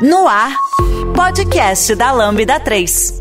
[0.00, 0.56] No ar,
[1.12, 3.18] podcast da Lambda 3.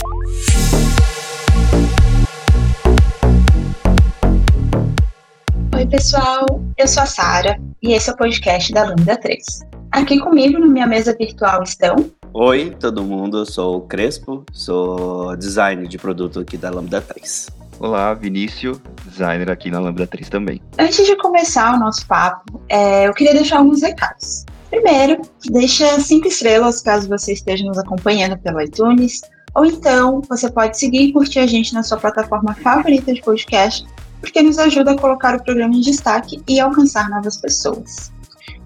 [5.73, 6.45] Oi, pessoal.
[6.77, 9.43] Eu sou a Sara e esse é o podcast da Lambda 3.
[9.91, 11.95] Aqui comigo na minha mesa virtual estão.
[12.31, 13.39] Oi, todo mundo.
[13.39, 17.49] Eu sou o Crespo, sou designer de produto aqui da Lambda 3.
[17.79, 20.61] Olá, Vinícius, designer aqui na Lambda 3 também.
[20.77, 24.45] Antes de começar o nosso papo, é, eu queria deixar alguns recados.
[24.69, 29.21] Primeiro, deixa cinco estrelas caso você esteja nos acompanhando pelo iTunes,
[29.55, 33.87] ou então você pode seguir e curtir a gente na sua plataforma favorita de podcast,
[34.19, 38.11] porque nos ajuda a colocar o programa em destaque e alcançar novas pessoas.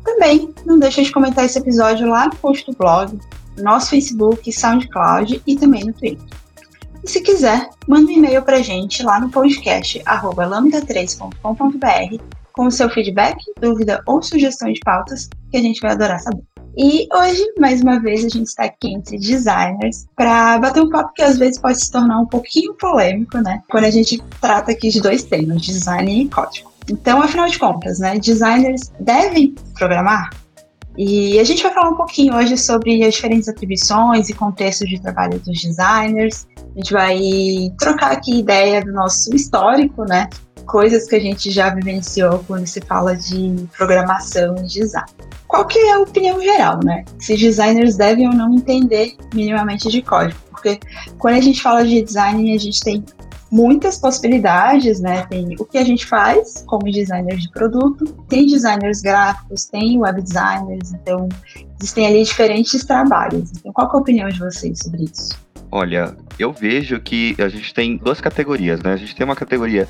[0.04, 3.20] Também não deixe de comentar esse episódio lá no post do blog,
[3.58, 6.28] no nosso Facebook, SoundCloud e também no Twitter.
[7.04, 12.72] E se quiser, manda um e-mail para a gente lá no podcast lambda3.com.br com o
[12.72, 16.44] seu feedback, dúvida ou sugestão de pautas, que a gente vai adorar saber.
[16.78, 21.12] E hoje, mais uma vez, a gente está aqui entre designers para bater um papo
[21.14, 23.62] que às vezes pode se tornar um pouquinho polêmico, né?
[23.70, 26.72] Quando a gente trata aqui de dois temas, design e código.
[26.90, 30.30] Então, afinal de contas, né, designers devem programar?
[30.98, 35.02] E a gente vai falar um pouquinho hoje sobre as diferentes atribuições e contextos de
[35.02, 36.48] trabalho dos designers.
[36.58, 37.20] A gente vai
[37.80, 40.30] trocar aqui ideia do nosso histórico, né?
[40.66, 45.10] Coisas que a gente já vivenciou quando se fala de programação e design.
[45.48, 47.04] Qual que é a opinião geral, né?
[47.20, 50.80] Se designers devem ou não entender minimamente de código, porque
[51.18, 53.04] quando a gente fala de design, a gente tem
[53.52, 55.24] muitas possibilidades, né?
[55.24, 60.22] Tem o que a gente faz como designer de produto, tem designers gráficos, tem web
[60.22, 61.28] designers, então
[61.80, 63.52] existem ali diferentes trabalhos.
[63.58, 65.38] Então, qual é a opinião de vocês sobre isso?
[65.70, 68.94] Olha, eu vejo que a gente tem duas categorias, né?
[68.94, 69.88] A gente tem uma categoria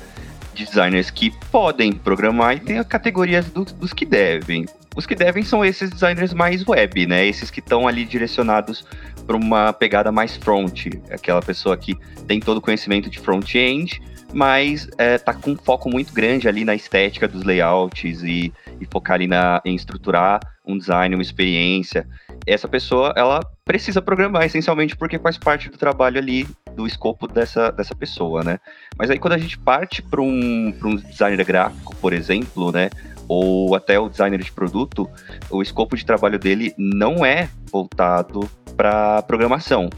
[0.54, 4.66] designers que podem programar e tem a categorias do, dos que devem.
[4.94, 7.26] Os que devem são esses designers mais web, né?
[7.26, 8.84] Esses que estão ali direcionados
[9.26, 14.88] para uma pegada mais front, aquela pessoa que tem todo o conhecimento de front-end, mas
[14.98, 19.14] é, tá com um foco muito grande ali na estética dos layouts e, e focar
[19.14, 22.06] ali na, em estruturar um design, uma experiência.
[22.46, 27.70] Essa pessoa, ela precisa programar essencialmente porque faz parte do trabalho ali do escopo dessa,
[27.70, 28.58] dessa pessoa, né?
[28.98, 32.90] Mas aí quando a gente parte para um, um designer gráfico, por exemplo, né?
[33.28, 35.08] Ou até o designer de produto,
[35.50, 39.88] o escopo de trabalho dele não é voltado para programação.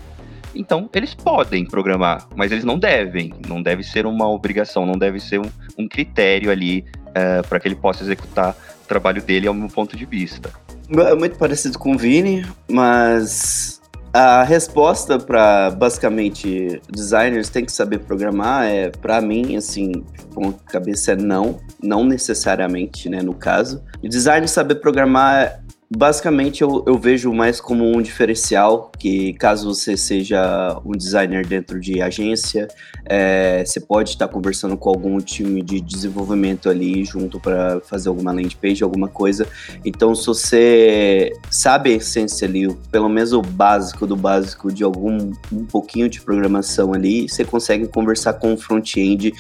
[0.54, 3.34] Então, eles podem programar, mas eles não devem.
[3.48, 7.66] Não deve ser uma obrigação, não deve ser um, um critério ali uh, para que
[7.66, 8.54] ele possa executar
[8.84, 10.52] o trabalho dele ao meu ponto de vista.
[10.90, 13.80] É muito parecido com o Vini, mas
[14.12, 20.52] a resposta para basicamente designers tem que saber programar é para mim assim com a
[20.70, 23.82] cabeça é não, não necessariamente, né, no caso.
[24.02, 29.96] E designer saber programar basicamente eu, eu, vejo mais como um diferencial que caso você
[29.96, 32.68] seja um designer dentro de agência,
[33.04, 38.32] é, você pode estar conversando com algum time de desenvolvimento ali junto para fazer alguma
[38.32, 39.46] landing page, alguma coisa.
[39.84, 45.32] Então, se você sabe a essência ali, pelo menos o básico do básico de algum
[45.52, 49.32] um pouquinho de programação ali, você consegue conversar com o front-end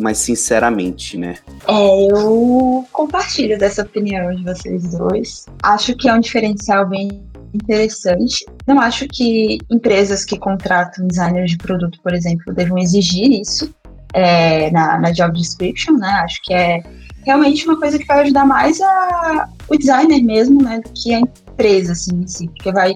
[0.00, 1.36] mais sinceramente, né?
[1.66, 5.46] É, eu compartilho dessa opinião de vocês dois.
[5.62, 7.22] Acho que é um diferencial bem
[7.52, 8.44] interessante.
[8.66, 13.74] Não acho que empresas que contratam designers de produto, por exemplo, devam exigir isso
[14.14, 16.08] é, na, na job description, né?
[16.24, 16.82] Acho que é
[17.24, 21.20] realmente uma coisa que vai ajudar mais a, o designer mesmo, né, do que a
[21.20, 22.94] empresa, assim, em si, porque vai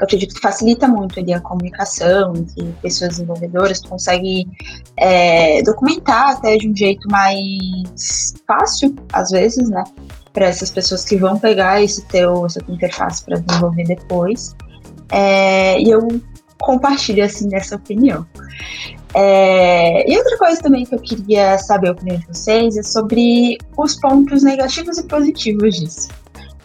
[0.00, 4.48] eu acredito que facilita muito ali a comunicação entre pessoas desenvolvedoras, tu consegue
[4.96, 9.84] é, documentar até de um jeito mais fácil, às vezes, né?
[10.32, 14.56] Para essas pessoas que vão pegar esse teu, essa tua interface para desenvolver depois.
[15.12, 16.08] É, e eu
[16.58, 18.26] compartilho, assim, dessa opinião.
[19.12, 23.58] É, e outra coisa também que eu queria saber a opinião de vocês é sobre
[23.76, 26.19] os pontos negativos e positivos disso.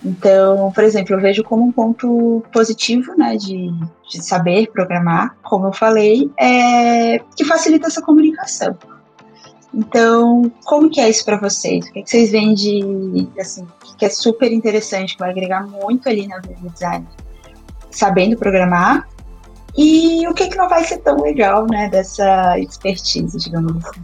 [0.05, 3.71] Então, por exemplo, eu vejo como um ponto positivo, né, de,
[4.07, 8.77] de saber programar, como eu falei, é que facilita essa comunicação.
[9.73, 11.87] Então, como que é isso para vocês?
[11.87, 13.67] O que, é que vocês veem de, assim,
[13.97, 17.07] que é super interessante, que vai agregar muito ali na vida design?
[17.89, 19.09] Sabendo programar.
[19.75, 24.01] E o que, é que não vai ser tão legal, né, dessa expertise, digamos assim?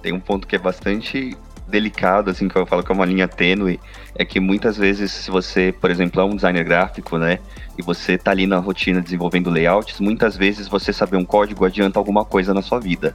[0.00, 1.36] Tem um ponto que é bastante
[1.68, 3.78] delicado, assim, que eu falo que é uma linha tênue,
[4.14, 7.38] é que muitas vezes, se você, por exemplo, é um designer gráfico, né,
[7.76, 11.98] e você tá ali na rotina desenvolvendo layouts, muitas vezes você saber um código adianta
[11.98, 13.14] alguma coisa na sua vida.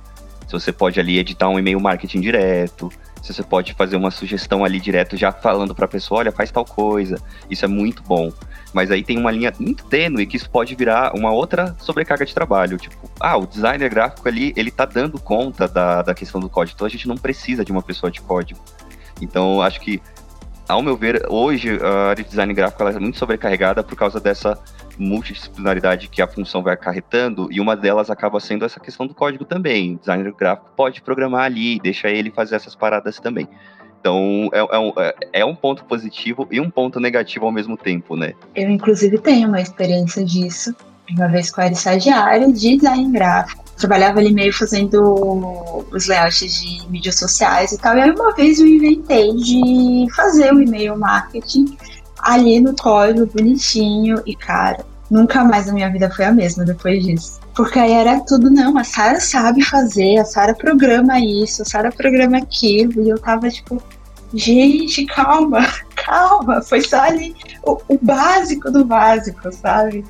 [0.60, 2.92] Você pode ali editar um e-mail marketing direto,
[3.22, 6.66] você pode fazer uma sugestão ali direto já falando para a pessoa, olha, faz tal
[6.66, 7.22] coisa.
[7.50, 8.32] Isso é muito bom.
[8.74, 12.34] Mas aí tem uma linha muito tênue que isso pode virar uma outra sobrecarga de
[12.34, 12.78] trabalho.
[12.78, 16.76] Tipo, ah, o designer gráfico ali, ele tá dando conta da, da questão do código.
[16.76, 18.60] Então a gente não precisa de uma pessoa de código.
[19.22, 20.02] Então acho que,
[20.68, 24.60] ao meu ver, hoje a área de design gráfico é muito sobrecarregada por causa dessa
[24.98, 29.45] multidisciplinaridade que a função vai acarretando, e uma delas acaba sendo essa questão do código
[29.45, 29.95] também.
[29.95, 33.48] O designer gráfico pode programar ali, deixa ele fazer essas paradas também.
[34.00, 37.78] Então, é, é, um, é, é um ponto positivo e um ponto negativo ao mesmo
[37.78, 38.34] tempo, né?
[38.54, 40.75] Eu, inclusive, tenho uma experiência disso.
[41.10, 43.63] Uma vez que eu era estagiária de design gráfico.
[43.78, 47.98] Trabalhava ali meio fazendo os layouts de mídias sociais e tal.
[47.98, 51.78] E aí, uma vez eu inventei de fazer um e-mail marketing
[52.24, 57.04] ali no código bonitinho e cara, nunca mais a minha vida foi a mesma depois
[57.04, 57.40] disso.
[57.54, 61.92] Porque aí era tudo, não, a Sara sabe fazer, a Sara programa isso, a Sara
[61.92, 63.81] programa aquilo, e eu tava tipo,
[64.34, 65.60] gente, calma,
[65.96, 70.04] calma, foi só ali o, o básico do básico, sabe?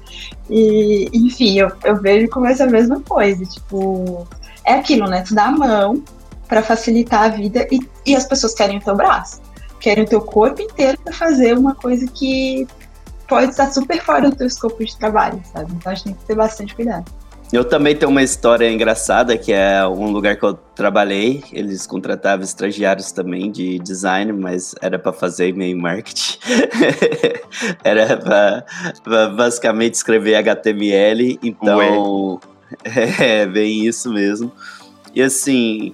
[0.49, 4.25] E, enfim, eu, eu vejo como essa mesma coisa, tipo,
[4.63, 5.23] é aquilo, né?
[5.27, 6.01] Tu dá a mão
[6.47, 9.41] para facilitar a vida e, e as pessoas querem o teu braço
[9.83, 12.65] querem o teu corpo inteiro para fazer uma coisa que
[13.27, 15.73] pode estar super fora do teu escopo de trabalho, sabe?
[15.73, 17.05] Então a gente tem que ter bastante cuidado.
[17.51, 21.43] Eu também tenho uma história engraçada, que é um lugar que eu trabalhei.
[21.51, 26.39] Eles contratavam estagiários também de design, mas era para fazer e-mail marketing.
[27.83, 28.17] era
[29.03, 31.37] para basicamente escrever HTML.
[31.43, 32.39] Então,
[33.19, 34.51] é bem isso mesmo.
[35.13, 35.93] E assim,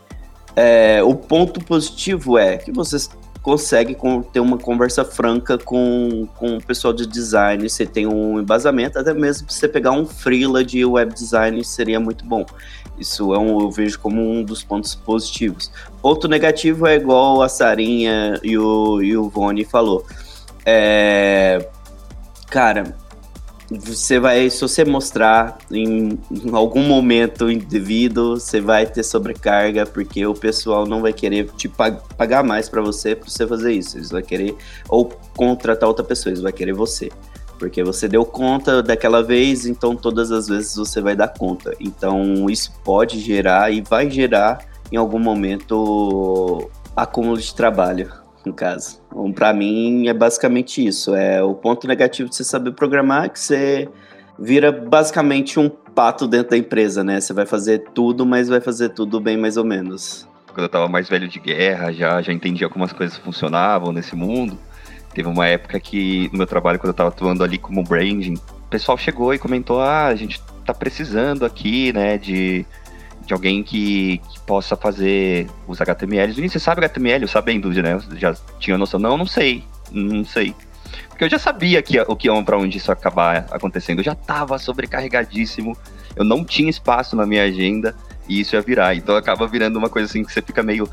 [0.56, 3.10] é, o ponto positivo é que vocês
[3.42, 3.98] consegue
[4.34, 9.14] ter uma conversa franca com, com o pessoal de design, você tem um embasamento, até
[9.14, 12.46] mesmo você pegar um freela de web design seria muito bom.
[12.98, 15.72] Isso é um, eu vejo como um dos pontos positivos.
[16.02, 20.06] Ponto negativo é igual a Sarinha e o, e o Vone falou.
[20.66, 21.66] É,
[22.50, 22.96] cara,
[23.72, 30.26] você vai, se você mostrar em, em, algum momento indevido, você vai ter sobrecarga, porque
[30.26, 33.98] o pessoal não vai querer te pag pagar mais para você para você fazer isso.
[33.98, 34.56] Eles vão querer
[34.88, 35.06] ou
[35.36, 37.12] contratar outra pessoa, eles vão querer você.
[37.60, 41.76] Porque você deu conta daquela vez, então todas as vezes você vai dar conta.
[41.80, 48.12] Então isso pode gerar e vai gerar em algum momento acúmulo de trabalho
[48.46, 49.02] no caso.
[49.12, 51.16] Então, para mim é basicamente isso.
[51.16, 53.90] É o ponto negativo de você saber programar é que você
[54.38, 57.20] vira basicamente um pato dentro da empresa, né?
[57.20, 60.28] Você vai fazer tudo, mas vai fazer tudo bem mais ou menos.
[60.48, 64.16] Quando eu tava mais velho de guerra, já já entendia como as coisas funcionavam nesse
[64.16, 64.58] mundo.
[65.14, 68.70] Teve uma época que no meu trabalho quando eu tava atuando ali como branding, o
[68.70, 72.66] pessoal chegou e comentou: "Ah, a gente tá precisando aqui, né, de
[73.26, 76.38] de alguém que, que, possa fazer os HTMLs.
[76.38, 78.00] E você sabe HTML, sabendo, né?
[78.16, 79.00] Já tinha noção.
[79.00, 79.64] Não, não sei.
[79.92, 80.56] Não sei.
[81.10, 84.00] Porque eu já sabia que, o que para onde isso acabar acontecendo.
[84.00, 85.78] Eu já estava sobrecarregadíssimo.
[86.16, 87.96] Eu não tinha espaço na minha agenda
[88.28, 88.96] e isso ia virar.
[88.96, 90.90] Então acaba virando uma coisa assim que você fica meio.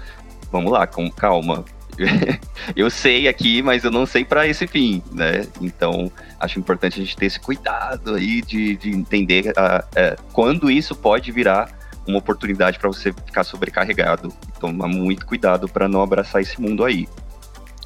[0.51, 1.65] Vamos lá, com calma.
[2.77, 5.47] eu sei aqui, mas eu não sei para esse fim, né?
[5.61, 10.71] Então, acho importante a gente ter esse cuidado aí de, de entender uh, uh, quando
[10.71, 11.76] isso pode virar
[12.07, 14.33] uma oportunidade para você ficar sobrecarregado.
[14.61, 17.09] Tomar muito cuidado para não abraçar esse mundo aí.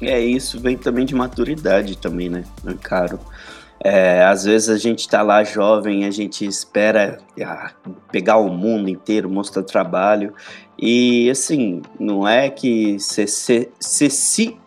[0.01, 2.43] É, isso vem também de maturidade também, né?
[2.65, 3.19] É caro.
[3.83, 7.71] É, às vezes a gente tá lá jovem, a gente espera ah,
[8.11, 10.33] pegar o mundo inteiro, mostrar trabalho.
[10.77, 14.57] E assim, não é que você se, se, se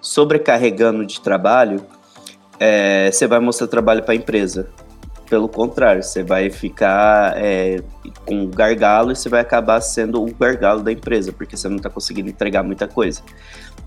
[0.00, 1.84] sobrecarregando de trabalho,
[3.10, 4.68] você é, vai mostrar trabalho para a empresa.
[5.30, 7.80] Pelo contrário, você vai ficar é,
[8.26, 11.88] com gargalo e você vai acabar sendo o gargalo da empresa, porque você não está
[11.88, 13.22] conseguindo entregar muita coisa.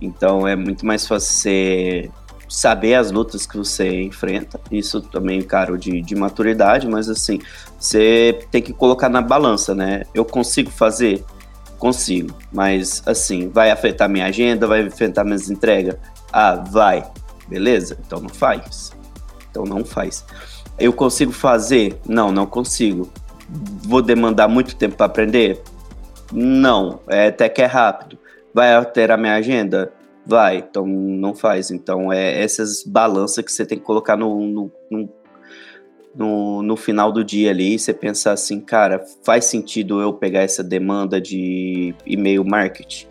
[0.01, 2.11] Então é muito mais fácil você
[2.47, 4.59] saber as lutas que você enfrenta.
[4.71, 7.39] Isso também, cara, de, de maturidade, mas assim,
[7.79, 10.03] você tem que colocar na balança, né?
[10.13, 11.25] Eu consigo fazer?
[11.77, 15.97] Consigo, mas assim, vai afetar minha agenda, vai afetar minhas entregas?
[16.31, 17.03] Ah, vai.
[17.49, 17.97] Beleza?
[18.05, 18.93] Então não faz.
[19.49, 20.23] Então não faz.
[20.77, 21.97] Eu consigo fazer?
[22.07, 23.09] Não, não consigo.
[23.83, 25.61] Vou demandar muito tempo para aprender?
[26.31, 28.17] Não, é até que é rápido.
[28.53, 29.93] Vai alterar minha agenda?
[30.25, 31.69] Vai, então não faz.
[31.69, 35.09] Então é essas balanças que você tem que colocar no, no, no,
[36.15, 37.77] no, no final do dia ali.
[37.77, 43.07] Você pensar assim, cara, faz sentido eu pegar essa demanda de e-mail marketing?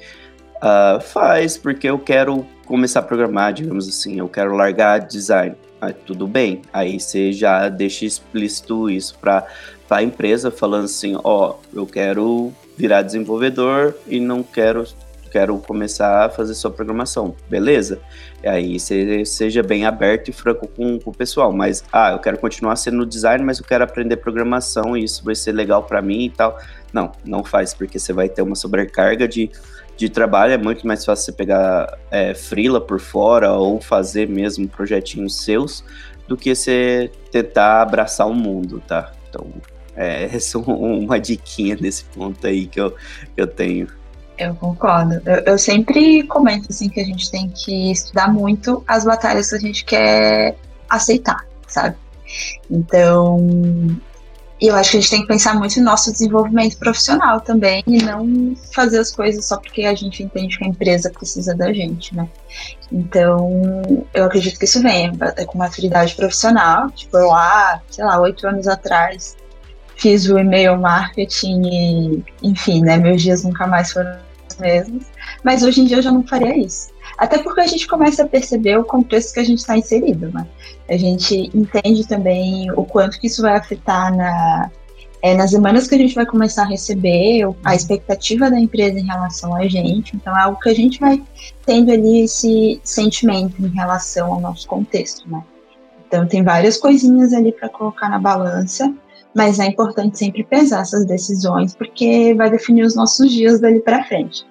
[0.56, 5.56] Uh, faz, porque eu quero começar a programar, digamos assim, eu quero largar design.
[5.84, 6.62] Ah, tudo bem.
[6.72, 9.44] Aí você já deixa explícito isso para
[9.90, 14.86] a empresa, falando assim: ó, eu quero virar desenvolvedor e não quero
[15.32, 17.98] quero começar a fazer sua programação, beleza?
[18.44, 22.18] E aí você seja bem aberto e franco com, com, o pessoal, mas ah, eu
[22.18, 26.02] quero continuar sendo designer, mas eu quero aprender programação e isso vai ser legal para
[26.02, 26.58] mim e tal.
[26.92, 29.50] Não, não faz, porque você vai ter uma sobrecarga de,
[30.02, 34.66] de trabalho, é muito mais fácil você pegar é, freela por fora ou fazer mesmo
[34.68, 35.84] projetinhos seus
[36.26, 39.12] do que você tentar abraçar o mundo, tá?
[39.28, 39.46] Então,
[39.94, 42.98] é, essa é uma diquinha desse ponto aí que eu, que
[43.36, 43.86] eu tenho.
[44.38, 45.22] Eu concordo.
[45.24, 49.54] Eu, eu, sempre comento assim que a gente tem que estudar muito as batalhas que
[49.54, 50.56] a gente quer
[50.90, 51.96] aceitar, sabe?
[52.68, 53.38] Então,
[54.68, 58.02] eu acho que a gente tem que pensar muito no nosso desenvolvimento profissional também e
[58.02, 62.14] não fazer as coisas só porque a gente entende que a empresa precisa da gente,
[62.14, 62.28] né?
[62.90, 65.10] Então, eu acredito que isso vem
[65.46, 66.90] com maturidade profissional.
[66.90, 69.36] Tipo, eu lá, sei lá, oito anos atrás,
[69.96, 74.16] fiz o e-mail marketing e, enfim, né, meus dias nunca mais foram
[74.48, 75.04] os mesmos.
[75.42, 76.92] Mas hoje em dia eu já não faria isso.
[77.18, 80.46] Até porque a gente começa a perceber o contexto que a gente está inserido, né?
[80.88, 84.70] A gente entende também o quanto que isso vai afetar na,
[85.22, 89.06] é, nas demandas que a gente vai começar a receber, a expectativa da empresa em
[89.06, 90.16] relação a gente.
[90.16, 91.22] Então, é algo que a gente vai
[91.64, 95.42] tendo ali esse sentimento em relação ao nosso contexto, né?
[96.06, 98.92] Então, tem várias coisinhas ali para colocar na balança
[99.34, 104.04] mas é importante sempre pesar essas decisões, porque vai definir os nossos dias dali para
[104.04, 104.46] frente.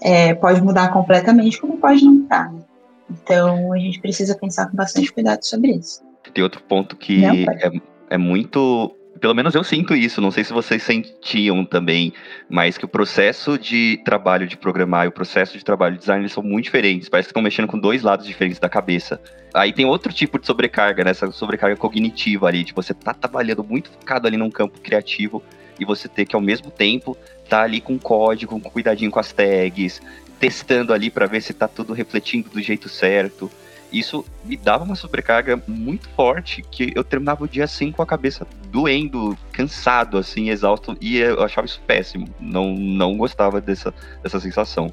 [0.00, 2.52] É, pode mudar completamente, como pode não mudar.
[2.52, 2.60] Né?
[3.10, 6.02] Então, a gente precisa pensar com bastante cuidado sobre isso.
[6.34, 7.70] Tem outro ponto que é,
[8.10, 12.12] é muito pelo menos eu sinto isso, não sei se vocês sentiam também,
[12.48, 16.28] mas que o processo de trabalho de programar e o processo de trabalho de design
[16.28, 17.08] são muito diferentes.
[17.08, 19.20] Parece que estão mexendo com dois lados diferentes da cabeça.
[19.54, 21.10] Aí tem outro tipo de sobrecarga, né?
[21.10, 25.42] Essa sobrecarga cognitiva ali, de você tá trabalhando muito focado ali num campo criativo
[25.78, 27.16] e você ter que ao mesmo tempo
[27.48, 30.00] tá ali com código, com cuidadinho com as tags,
[30.38, 33.50] testando ali para ver se tá tudo refletindo do jeito certo
[33.92, 38.06] isso me dava uma sobrecarga muito forte que eu terminava o dia assim com a
[38.06, 42.28] cabeça doendo, cansado, assim, exausto, e eu achava isso péssimo.
[42.38, 44.92] Não, não gostava dessa, dessa sensação.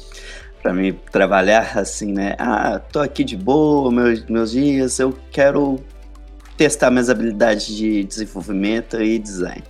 [0.61, 2.35] para me trabalhar assim, né?
[2.37, 5.79] Ah, tô aqui de boa, meus, meus dias, eu quero
[6.57, 9.63] testar minhas habilidades de desenvolvimento e design.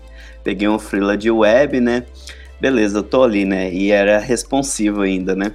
[0.43, 2.05] Peguei um freela de web, né?
[2.59, 3.71] Beleza, eu tô ali, né?
[3.73, 5.53] E era responsivo ainda, né?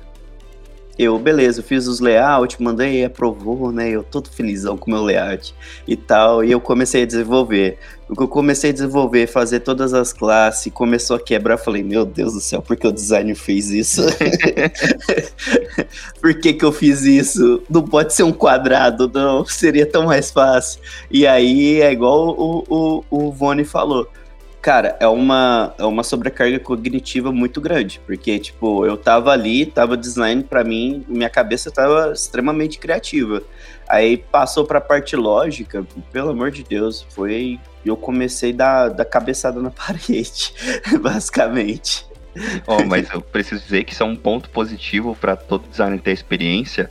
[0.98, 3.90] Eu, beleza, eu fiz os layouts, mandei, aprovou, né?
[3.90, 5.54] Eu todo felizão com meu layout
[5.86, 6.42] e tal.
[6.42, 7.78] E eu comecei a desenvolver.
[8.14, 11.56] Que eu comecei a desenvolver, fazer todas as classes, começou a quebrar.
[11.56, 14.02] Falei, meu Deus do céu, por que o designer fez isso?
[16.20, 17.62] por que, que eu fiz isso?
[17.68, 19.44] Não pode ser um quadrado, não.
[19.44, 20.80] Seria tão mais fácil.
[21.10, 24.08] E aí é igual o, o, o Vone falou
[24.66, 29.96] cara, é uma, é uma sobrecarga cognitiva muito grande, porque, tipo, eu tava ali, tava
[29.96, 33.44] design para mim, minha cabeça tava extremamente criativa.
[33.88, 37.60] Aí passou pra parte lógica, pelo amor de Deus, foi.
[37.84, 40.52] Eu comecei da, da cabeçada na parede,
[41.00, 42.04] basicamente.
[42.66, 46.10] Oh, mas eu preciso dizer que isso é um ponto positivo para todo designer ter
[46.10, 46.88] experiência,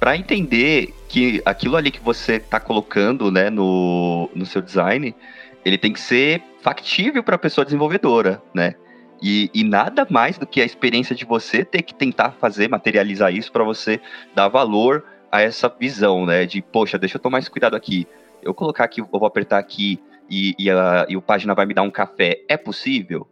[0.00, 5.14] para entender que aquilo ali que você tá colocando, né, no, no seu design,
[5.62, 8.74] ele tem que ser factível para a pessoa desenvolvedora, né?
[9.20, 13.32] E, e, nada mais do que a experiência de você ter que tentar fazer, materializar
[13.32, 14.00] isso para você
[14.34, 16.46] dar valor a essa visão, né?
[16.46, 18.06] De, poxa, deixa eu tomar esse cuidado aqui.
[18.42, 21.74] Eu colocar aqui, eu vou apertar aqui e, e, a, e o página vai me
[21.74, 22.42] dar um café.
[22.48, 23.28] É possível?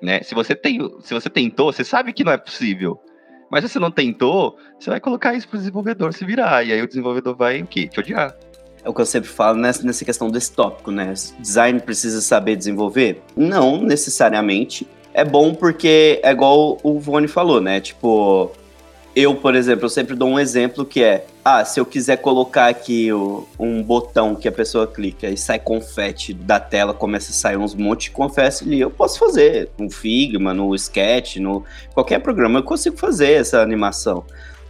[0.00, 0.22] Né?
[0.22, 3.00] Se, você tem, se você tentou, você sabe que não é possível.
[3.50, 6.64] Mas se você não tentou, você vai colocar isso para o desenvolvedor se virar.
[6.64, 7.88] E aí o desenvolvedor vai o quê?
[7.88, 8.34] Te odiar
[8.84, 11.14] é o que eu sempre falo nessa, nessa questão desse tópico, né?
[11.38, 13.22] Design precisa saber desenvolver?
[13.36, 14.86] Não necessariamente.
[15.14, 17.80] É bom porque é igual o Vone falou, né?
[17.80, 18.50] Tipo,
[19.14, 22.68] eu, por exemplo, eu sempre dou um exemplo que é: ah, se eu quiser colocar
[22.68, 27.34] aqui o, um botão que a pessoa clica e sai confete da tela, começa a
[27.34, 29.68] sair uns monte de confete ali, eu posso fazer.
[29.78, 31.62] No Figma, no Sketch, no
[31.92, 34.24] qualquer programa eu consigo fazer essa animação.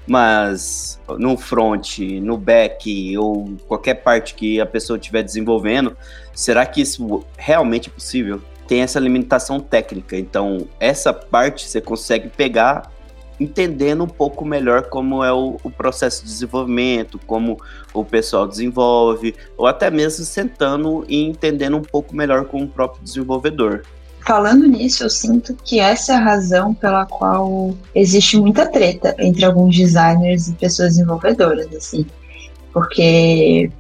[0.06, 5.97] Mas no front, no back ou qualquer parte que a pessoa estiver desenvolvendo,
[6.35, 8.40] será que isso realmente é possível?
[8.73, 10.16] tem essa limitação técnica.
[10.16, 12.90] Então, essa parte você consegue pegar
[13.38, 17.61] entendendo um pouco melhor como é o, o, processo de desenvolvimento, como
[17.92, 23.02] o pessoal desenvolve, ou até mesmo sentando e entendendo um pouco melhor com o próprio
[23.02, 23.82] desenvolvedor.
[24.24, 29.44] Falando nisso, eu sinto que essa é a razão pela qual existe muita treta entre
[29.44, 32.06] alguns designers e pessoas desenvolvedoras, assim.
[32.72, 33.70] Porque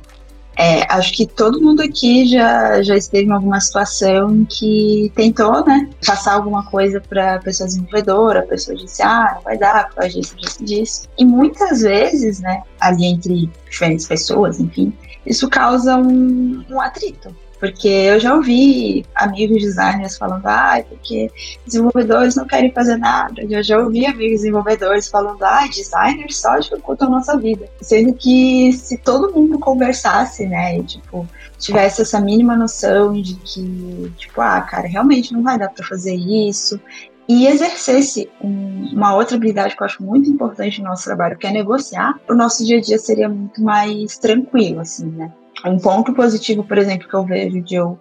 [0.56, 5.64] é, acho que todo mundo aqui já, já esteve em alguma situação em que tentou,
[5.64, 9.96] né, passar alguma coisa para pessoa desenvolvedora, a pessoa disse, ah, não vai dar, por
[9.96, 11.08] causa disso, disso, disso.
[11.16, 14.92] E muitas vezes, né, ali entre diferentes pessoas, enfim,
[15.24, 17.34] isso causa um, um atrito.
[17.62, 21.30] Porque eu já ouvi amigos designers falando, ah, porque
[21.64, 23.40] desenvolvedores não querem fazer nada.
[23.48, 27.68] Eu já ouvi amigos desenvolvedores falando, ah, designers só dificultam a nossa vida.
[27.80, 31.24] Sendo que se todo mundo conversasse, né, e tipo,
[31.56, 36.16] tivesse essa mínima noção de que, tipo, ah, cara, realmente não vai dar para fazer
[36.16, 36.80] isso,
[37.28, 41.46] e exercesse um, uma outra habilidade que eu acho muito importante no nosso trabalho, que
[41.46, 45.32] é negociar, o nosso dia a dia seria muito mais tranquilo, assim, né?
[45.64, 47.98] Um ponto positivo, por exemplo, que eu vejo de eu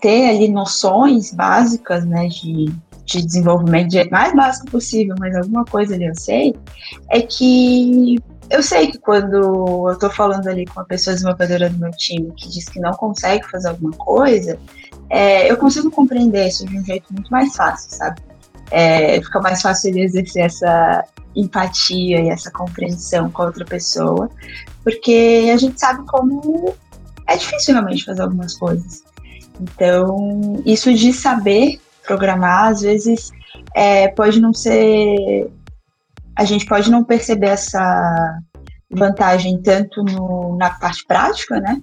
[0.00, 2.72] ter ali noções básicas, né, de,
[3.04, 6.54] de desenvolvimento, de, mais básico possível, mas alguma coisa ali eu sei,
[7.08, 8.18] é que
[8.50, 9.34] eu sei que quando
[9.86, 12.90] eu estou falando ali com uma pessoa desenvolvedora do meu time que diz que não
[12.92, 14.58] consegue fazer alguma coisa,
[15.08, 18.20] é, eu consigo compreender isso de um jeito muito mais fácil, sabe?
[18.70, 21.04] É, fica mais fácil ele exercer essa
[21.34, 24.28] empatia e essa compreensão com a outra pessoa,
[24.82, 26.74] porque a gente sabe como
[27.26, 29.02] é difícil realmente fazer algumas coisas.
[29.60, 33.30] Então, isso de saber programar, às vezes,
[33.74, 35.50] é, pode não ser.
[36.36, 38.38] A gente pode não perceber essa
[38.90, 41.80] vantagem tanto no, na parte prática, né?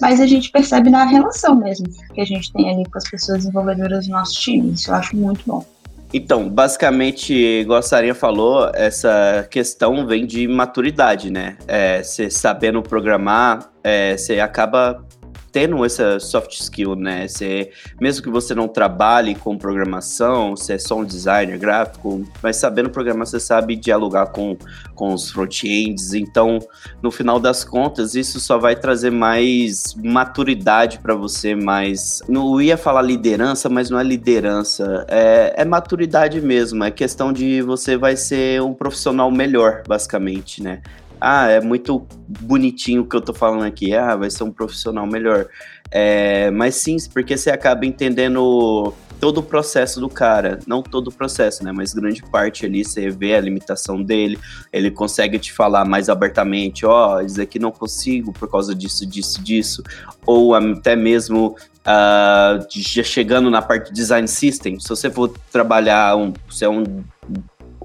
[0.00, 3.38] Mas a gente percebe na relação mesmo que a gente tem ali com as pessoas
[3.38, 4.72] desenvolvedoras do nosso time.
[4.72, 5.64] Isso eu acho muito bom.
[6.12, 11.56] Então, basicamente, igual a Sarinha falou, essa questão vem de maturidade, né?
[11.68, 15.04] É, você sabendo programar, é, você acaba
[15.52, 17.26] tendo essa soft skill, né?
[17.26, 22.56] Você, mesmo que você não trabalhe com programação, você é só um designer gráfico, mas
[22.56, 24.56] sabendo programar, você sabe dialogar com,
[24.94, 26.14] com os front-ends.
[26.14, 26.58] Então,
[27.02, 32.22] no final das contas, isso só vai trazer mais maturidade para você, mais.
[32.28, 36.84] Não ia falar liderança, mas não é liderança, é, é maturidade mesmo.
[36.84, 40.80] É questão de você vai ser um profissional melhor, basicamente, né?
[41.20, 45.06] Ah, é muito bonitinho o que eu tô falando aqui, ah, vai ser um profissional
[45.06, 45.46] melhor.
[45.90, 51.12] É, mas sim, porque você acaba entendendo todo o processo do cara, não todo o
[51.12, 54.38] processo, né, mas grande parte ali você vê a limitação dele,
[54.72, 59.04] ele consegue te falar mais abertamente, ó, oh, isso aqui não consigo por causa disso,
[59.04, 59.82] disso, disso,
[60.24, 66.16] ou até mesmo uh, já chegando na parte de design system, se você for trabalhar,
[66.16, 67.04] um, se é um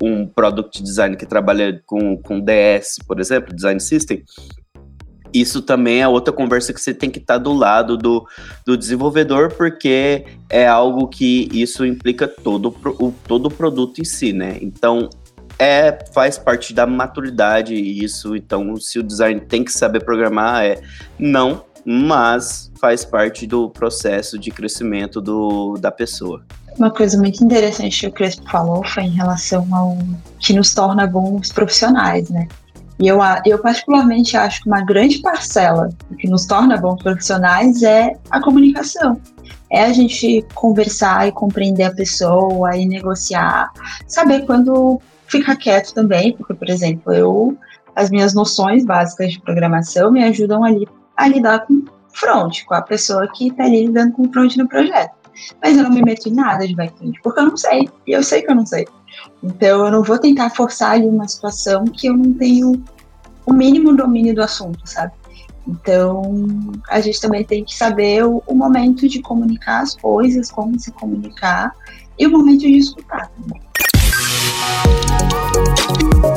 [0.02, 4.24] um product design que trabalha com, com DS, por exemplo, design system,
[5.34, 8.26] isso também é outra conversa que você tem que estar tá do lado do,
[8.66, 14.32] do desenvolvedor, porque é algo que isso implica todo o, todo o produto em si,
[14.32, 14.58] né?
[14.62, 15.10] Então,
[15.60, 18.36] é faz parte da maturidade isso.
[18.36, 20.82] Então, se o design tem que saber programar, é
[21.20, 26.44] não, mas faz parte do processo de crescimento do, da pessoa.
[26.78, 29.98] Uma coisa muito interessante que o Crespo falou foi em relação ao
[30.40, 32.48] que nos torna bons profissionais, né?
[33.00, 37.84] E eu, eu particularmente acho que uma grande parcela do que nos torna bons profissionais
[37.84, 39.20] é a comunicação.
[39.70, 43.72] É a gente conversar e compreender a pessoa e negociar,
[44.08, 47.58] saber quando ficar quieto também, porque, por exemplo, eu
[47.96, 50.86] as minhas noções básicas de programação me ajudam ali
[51.18, 55.26] a lidar com front, com a pessoa que está ali lidando com front no projeto
[55.62, 58.24] mas eu não me meto em nada de back-end, porque eu não sei, e eu
[58.24, 58.88] sei que eu não sei.
[59.44, 62.84] Então eu não vou tentar forçar ali uma situação que eu não tenho
[63.46, 65.14] o mínimo domínio do assunto, sabe?
[65.68, 70.80] Então a gente também tem que saber o, o momento de comunicar as coisas, como
[70.80, 71.74] se comunicar,
[72.18, 73.62] e o momento de escutar também.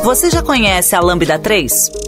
[0.03, 2.08] Você já conhece a Lambda 3?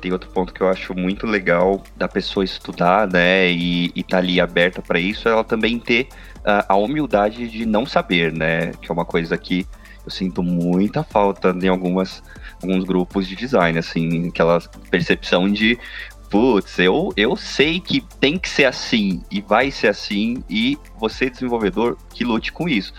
[0.00, 4.18] Tem outro ponto que eu acho muito legal da pessoa estudar, né, e, estar tá
[4.18, 6.08] ali aberta para isso, ela também ter
[6.38, 10.42] uh, a humildade de não saber, né, que é uma coisa que eu Eu sinto
[10.42, 12.22] muita falta em algumas,
[12.62, 14.58] alguns grupos de design, assim, aquela
[14.90, 15.78] percepção de
[16.30, 21.28] putz, eu, eu sei que tem que ser assim e vai ser assim, e você,
[21.28, 22.94] desenvolvedor, que lute com isso.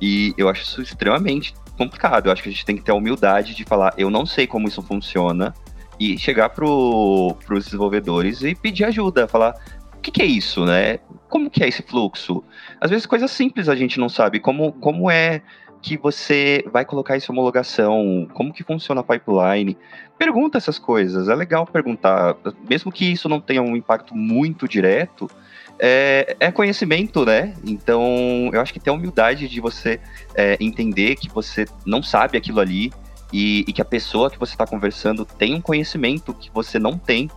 [0.00, 2.26] E eu acho isso extremamente complicado.
[2.26, 4.46] Eu acho que a gente tem que ter a humildade de falar, eu não sei
[4.46, 5.52] como isso funciona,
[5.98, 9.54] e chegar para os desenvolvedores e pedir ajuda, falar,
[9.94, 10.98] o que, que, é isso, né?
[11.28, 12.44] Como que é esse fluxo?
[12.80, 15.42] Às vezes coisas simples a gente não sabe, como, como é
[15.82, 19.76] que você vai colocar essa homologação, como que funciona a pipeline.
[20.18, 22.36] Pergunta essas coisas, é legal perguntar,
[22.68, 25.30] mesmo que isso não tenha um impacto muito direto,
[25.78, 27.54] é, é conhecimento, né?
[27.64, 30.00] Então, eu acho que tem a humildade de você
[30.34, 32.90] é, entender que você não sabe aquilo ali
[33.36, 36.96] e, e que a pessoa que você está conversando tem um conhecimento que você não
[36.96, 37.30] tem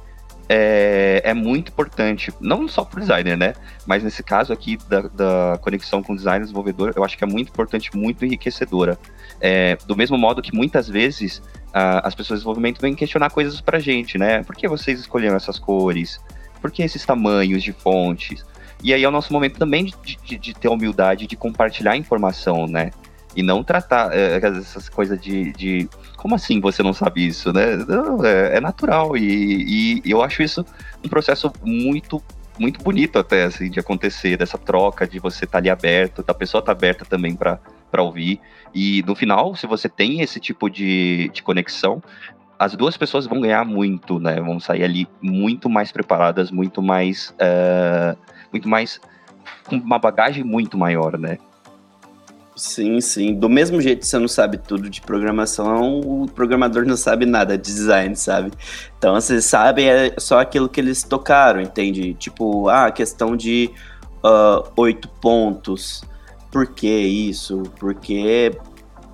[0.48, 3.54] é, é, muito importante, não só para o designer, né?
[3.86, 7.28] Mas nesse caso aqui da, da conexão com o designer desenvolvedor, eu acho que é
[7.28, 8.98] muito importante, muito enriquecedora.
[9.42, 11.42] É, do mesmo modo que muitas vezes
[11.74, 14.42] a, as pessoas de desenvolvimento vêm questionar coisas para gente, né?
[14.44, 16.18] Por que vocês escolheram essas cores?
[16.62, 18.46] Por que esses tamanhos de fontes?
[18.82, 22.68] E aí é o nosso momento também de, de, de ter humildade de compartilhar informação,
[22.68, 22.92] né?
[23.36, 27.76] E não tratar é, essas coisas de, de, Como assim você não sabe isso, né?
[27.76, 29.16] Não, é, é, natural.
[29.16, 30.66] E, e eu acho isso
[31.04, 32.22] um processo muito
[32.60, 36.34] muito bonito até, assim, de acontecer, dessa troca, de você estar tá ali aberto, da
[36.34, 37.58] pessoa estar tá aberta também para
[38.04, 38.42] ouvir.
[38.76, 42.04] E no final, se você tem esse tipo de, de conexão,
[42.60, 44.42] as duas pessoas vão ganhar muito, né?
[44.42, 47.34] Vão sair ali muito mais preparadas, muito mais.
[47.40, 48.18] Uh,
[48.52, 49.00] muito mais.
[49.66, 51.38] com uma bagagem muito maior, né?
[52.60, 53.34] Sim, sim.
[53.34, 57.58] Do mesmo jeito que você não sabe tudo de programação, o programador não sabe nada
[57.58, 58.52] de design, sabe?
[58.98, 62.14] Então, vocês sabem é só aquilo que eles tocaram, entende?
[62.16, 63.72] Tipo, ah, a questão de
[64.18, 66.04] uh, oito pontos.
[66.52, 67.64] Por que isso?
[67.80, 68.52] Porque,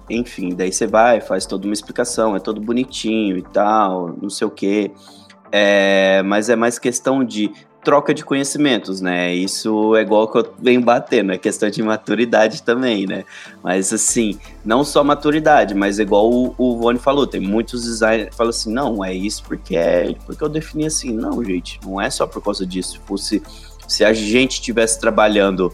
[0.10, 4.48] enfim, daí você vai, faz toda uma explicação, é todo bonitinho e tal, não sei
[4.48, 4.92] o quê.
[5.52, 7.52] É, mas é mais questão de
[7.86, 9.34] troca de conhecimentos, né?
[9.34, 13.24] Isso é igual que eu venho batendo, é questão de maturidade também, né?
[13.64, 18.36] Mas assim, não só maturidade, mas igual o, o Vone falou, tem muitos designers que
[18.36, 21.14] falam assim, não, é isso porque é porque eu defini assim.
[21.14, 22.94] Não, gente, não é só por causa disso.
[22.94, 23.44] Se fosse
[23.88, 25.72] se a gente estivesse trabalhando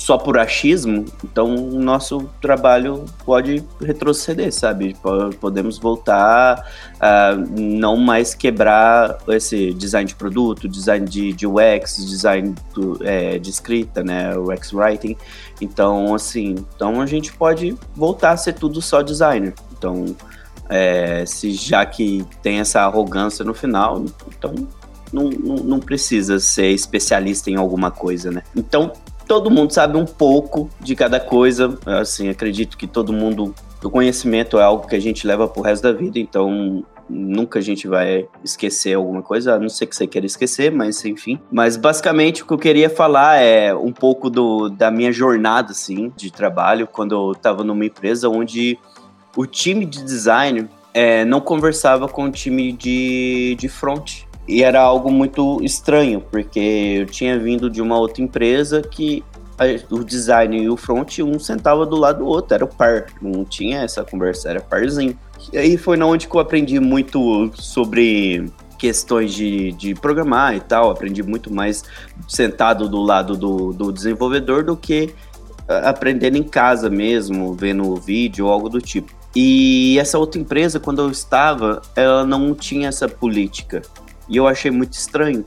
[0.00, 4.96] só por achismo, então o nosso trabalho pode retroceder, sabe?
[5.38, 6.66] Podemos voltar
[6.98, 13.38] a não mais quebrar esse design de produto, design de, de UX, design do, é,
[13.38, 14.34] de escrita, né?
[14.38, 15.18] UX writing.
[15.60, 19.52] Então, assim, então a gente pode voltar a ser tudo só designer.
[19.76, 20.16] Então,
[20.70, 24.54] é, se já que tem essa arrogância no final, então
[25.12, 28.42] não, não, não, precisa ser especialista em alguma coisa, né?
[28.56, 28.92] Então,
[29.30, 31.78] todo mundo sabe um pouco de cada coisa.
[31.86, 33.54] Assim, acredito que todo mundo.
[33.80, 37.62] O conhecimento é algo que a gente leva pro resto da vida, então nunca a
[37.62, 41.38] gente vai esquecer alguma coisa, a não ser que você queira esquecer, mas enfim.
[41.50, 46.12] Mas basicamente o que eu queria falar é um pouco do, da minha jornada, assim,
[46.16, 48.76] de trabalho, quando eu estava numa empresa onde
[49.36, 54.24] o time de design é, não conversava com o time de, de front.
[54.48, 59.22] E era algo muito estranho, porque eu tinha vindo de uma outra empresa que
[59.90, 63.44] o design e o front, um sentava do lado do outro, era o par, não
[63.44, 65.16] tinha essa conversa, era parzinho.
[65.52, 70.60] E aí foi na onde que eu aprendi muito sobre questões de, de programar e
[70.60, 71.84] tal, aprendi muito mais
[72.26, 75.14] sentado do lado do, do desenvolvedor do que
[75.84, 79.12] aprendendo em casa mesmo, vendo vídeo ou algo do tipo.
[79.36, 83.82] E essa outra empresa, quando eu estava, ela não tinha essa política.
[84.30, 85.44] E eu achei muito estranho.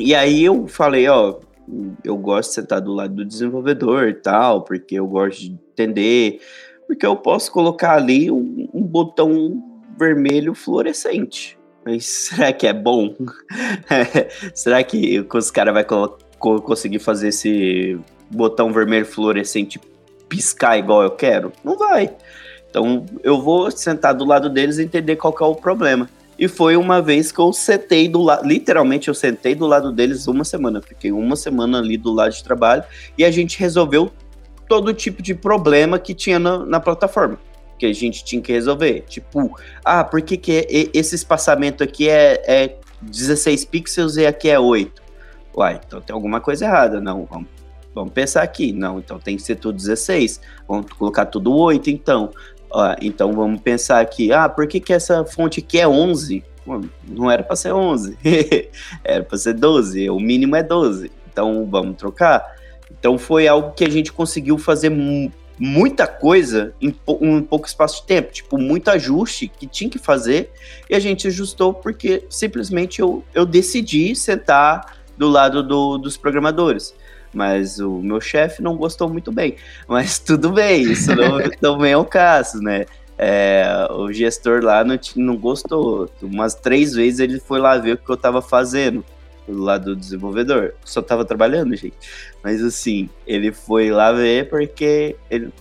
[0.00, 1.36] E aí eu falei, ó,
[2.02, 6.40] eu gosto de sentar do lado do desenvolvedor e tal, porque eu gosto de entender,
[6.86, 9.62] porque eu posso colocar ali um, um botão
[9.98, 11.58] vermelho fluorescente.
[11.84, 13.14] Mas será que é bom?
[14.54, 17.98] será que os caras vão conseguir fazer esse
[18.30, 19.78] botão vermelho fluorescente
[20.28, 21.52] piscar igual eu quero?
[21.62, 22.14] Não vai.
[22.70, 26.08] Então eu vou sentar do lado deles e entender qual é o problema.
[26.38, 30.26] E foi uma vez que eu sentei do lado, literalmente eu sentei do lado deles
[30.26, 30.82] uma semana.
[30.82, 32.84] Fiquei uma semana ali do lado de trabalho
[33.16, 34.12] e a gente resolveu
[34.68, 37.38] todo tipo de problema que tinha na, na plataforma.
[37.78, 39.04] Que a gente tinha que resolver.
[39.08, 44.48] Tipo, ah, por que, que é, esse espaçamento aqui é, é 16 pixels e aqui
[44.50, 45.02] é 8?
[45.56, 47.00] Uai, então tem alguma coisa errada.
[47.00, 47.48] Não, vamos,
[47.94, 48.72] vamos pensar aqui.
[48.72, 50.40] Não, então tem que ser tudo 16.
[50.68, 52.30] Vamos colocar tudo 8, então.
[52.70, 56.44] Ó, então vamos pensar aqui, ah, por que, que essa fonte aqui é 11?
[57.06, 58.18] Não era para ser 11,
[59.04, 61.10] era para ser 12, o mínimo é 12.
[61.30, 62.44] Então vamos trocar.
[62.98, 64.90] Então foi algo que a gente conseguiu fazer
[65.58, 70.50] muita coisa em um pouco espaço de tempo, tipo, muito ajuste que tinha que fazer
[70.88, 76.94] e a gente ajustou porque simplesmente eu, eu decidi sentar do lado do, dos programadores.
[77.36, 79.56] Mas o meu chefe não gostou muito bem.
[79.86, 82.86] Mas tudo bem, isso não, também é o caso, né?
[83.18, 86.08] É, o gestor lá não, não gostou.
[86.22, 89.04] Umas três vezes ele foi lá ver o que eu tava fazendo
[89.46, 90.72] do lado do desenvolvedor.
[90.82, 91.96] Só tava trabalhando, gente.
[92.42, 95.52] Mas assim, ele foi lá ver porque ele,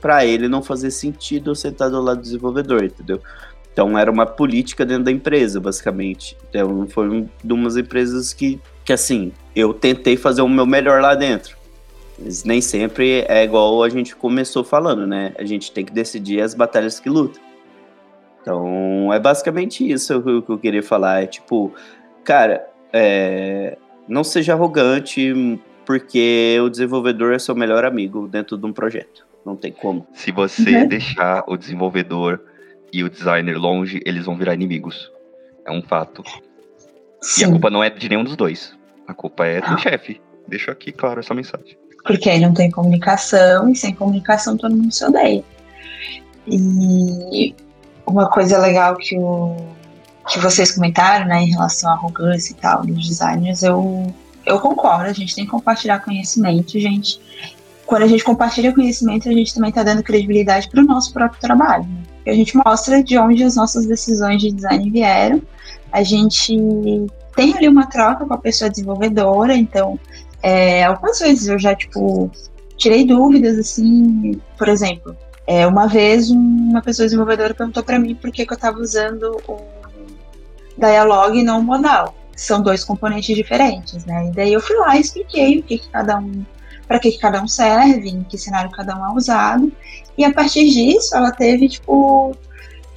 [0.00, 3.20] para ele não fazia sentido eu sentar do lado do desenvolvedor, entendeu?
[3.72, 6.36] Então era uma política dentro da empresa, basicamente.
[6.48, 11.00] Então foi uma de umas empresas que, que assim, eu tentei fazer o meu melhor
[11.00, 11.56] lá dentro.
[12.16, 15.34] Mas nem sempre é igual a gente começou falando, né?
[15.36, 17.40] A gente tem que decidir as batalhas que luta.
[18.40, 21.22] Então é basicamente isso que eu, que eu queria falar.
[21.22, 21.74] É tipo,
[22.22, 28.72] cara, é, não seja arrogante porque o desenvolvedor é seu melhor amigo dentro de um
[28.72, 29.26] projeto.
[29.44, 30.06] Não tem como.
[30.12, 30.88] Se você uhum.
[30.88, 32.40] deixar o desenvolvedor
[32.92, 35.10] e o designer longe, eles vão virar inimigos.
[35.64, 36.22] É um fato.
[37.20, 37.42] Sim.
[37.42, 38.77] E a culpa não é de nenhum dos dois.
[39.08, 39.78] A culpa é do ah.
[39.78, 40.20] chefe.
[40.46, 41.76] Deixo aqui claro essa mensagem.
[42.04, 45.42] Porque aí não tem comunicação e sem comunicação todo mundo se odeia.
[46.46, 47.54] E
[48.06, 49.56] uma coisa legal que o
[50.28, 55.06] que vocês comentaram, né, em relação à arrogância e tal dos designers, eu, eu concordo,
[55.08, 57.18] a gente tem que compartilhar conhecimento, gente.
[57.86, 61.40] Quando a gente compartilha conhecimento, a gente também está dando credibilidade para o nosso próprio
[61.40, 61.84] trabalho.
[61.84, 62.02] Né?
[62.26, 65.40] A gente mostra de onde as nossas decisões de design vieram.
[65.90, 66.54] A gente
[67.38, 69.96] tem ali uma troca com a pessoa desenvolvedora, então
[70.42, 72.28] é, algumas vezes eu já, tipo,
[72.76, 78.32] tirei dúvidas, assim, por exemplo, é, uma vez uma pessoa desenvolvedora perguntou para mim por
[78.32, 79.56] que, que eu estava usando um
[80.76, 82.12] dialogue não modal.
[82.34, 84.30] São dois componentes diferentes, né?
[84.30, 86.44] E daí eu fui lá e expliquei o que, que cada um,
[86.88, 89.72] para que, que cada um serve, em que cenário cada um é usado.
[90.16, 92.36] E a partir disso, ela teve, tipo,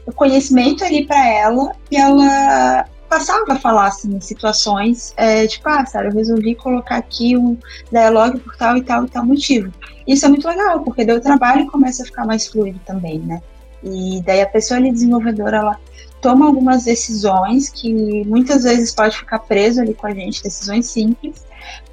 [0.03, 5.67] o conhecimento ali para ela e ela passava a falar assim, em situações, é, tipo,
[5.67, 7.57] ah, Sarah, eu resolvi colocar aqui um
[7.91, 9.69] dialogue por tal e tal e tal motivo.
[10.07, 13.41] Isso é muito legal, porque o trabalho começa a ficar mais fluido também, né?
[13.83, 15.79] E daí a pessoa ali desenvolvedora, ela
[16.21, 21.45] toma algumas decisões que muitas vezes pode ficar preso ali com a gente, decisões simples,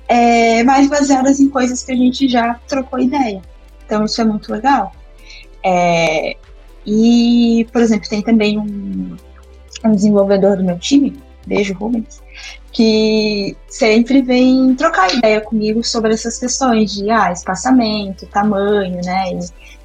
[0.06, 3.42] é, mas baseadas em coisas que a gente já trocou ideia.
[3.84, 4.92] Então isso é muito legal.
[5.64, 6.36] É,
[6.86, 9.16] e, por exemplo, tem também um,
[9.84, 12.20] um desenvolvedor do meu time, beijo Rubens,
[12.72, 19.32] que sempre vem trocar ideia comigo sobre essas questões de ah, espaçamento, tamanho, né?
[19.32, 19.38] E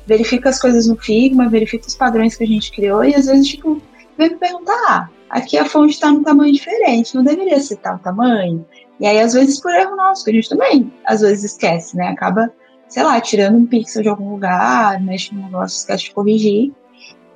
[0.06, 3.47] verifica as coisas no Figma, verifica os padrões que a gente criou e às vezes,
[3.47, 3.82] tipo,
[4.17, 7.97] vem me perguntar, ah, aqui a fonte está num tamanho diferente, não deveria ser tal
[7.99, 8.65] tamanho?
[8.99, 12.10] E aí, às vezes, por erro nosso, que a gente também, às vezes, esquece, né?
[12.10, 12.51] Acaba,
[12.88, 16.71] sei lá, tirando um pixel de algum lugar, mexe no negócio, esquece de corrigir.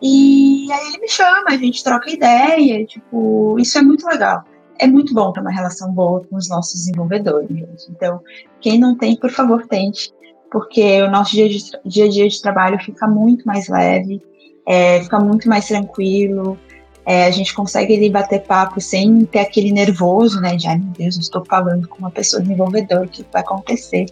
[0.01, 4.43] E aí ele me chama, a gente troca ideia, tipo, isso é muito legal.
[4.79, 7.87] É muito bom ter uma relação boa com os nossos desenvolvedores.
[7.89, 8.21] Então,
[8.61, 10.13] quem não tem, por favor, tente,
[10.51, 14.21] porque o nosso dia, de, dia a dia de trabalho fica muito mais leve,
[14.67, 16.59] é, fica muito mais tranquilo,
[17.05, 20.57] é, a gente consegue ali bater papo sem ter aquele nervoso, né?
[20.57, 24.07] De ai meu Deus, estou falando com uma pessoa desenvolvedora, o que vai acontecer?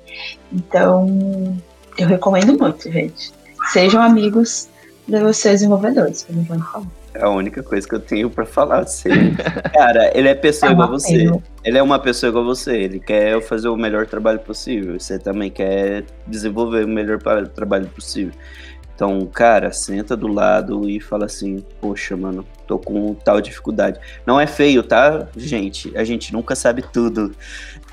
[0.51, 1.05] Então,
[1.97, 3.33] eu recomendo muito, gente.
[3.71, 4.69] Sejam amigos
[5.07, 6.87] dos seus desenvolvedores, como o João falou.
[7.13, 9.09] É a única coisa que eu tenho para falar de você.
[9.73, 11.31] Cara, ele é pessoa é igual você.
[11.63, 12.75] Ele é uma pessoa igual você.
[12.75, 14.99] Ele quer fazer o melhor trabalho possível.
[14.99, 18.33] Você também quer desenvolver o melhor trabalho possível.
[18.93, 23.99] Então, cara, senta do lado e fala assim: Poxa, mano, tô com tal dificuldade.
[24.25, 25.95] Não é feio, tá, gente?
[25.97, 27.33] A gente nunca sabe tudo.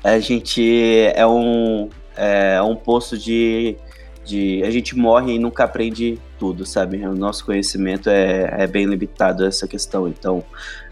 [0.03, 3.77] A gente é um, é um poço de,
[4.25, 4.63] de.
[4.63, 7.05] A gente morre e nunca aprende tudo, sabe?
[7.05, 10.07] O nosso conhecimento é, é bem limitado a essa questão.
[10.07, 10.43] Então,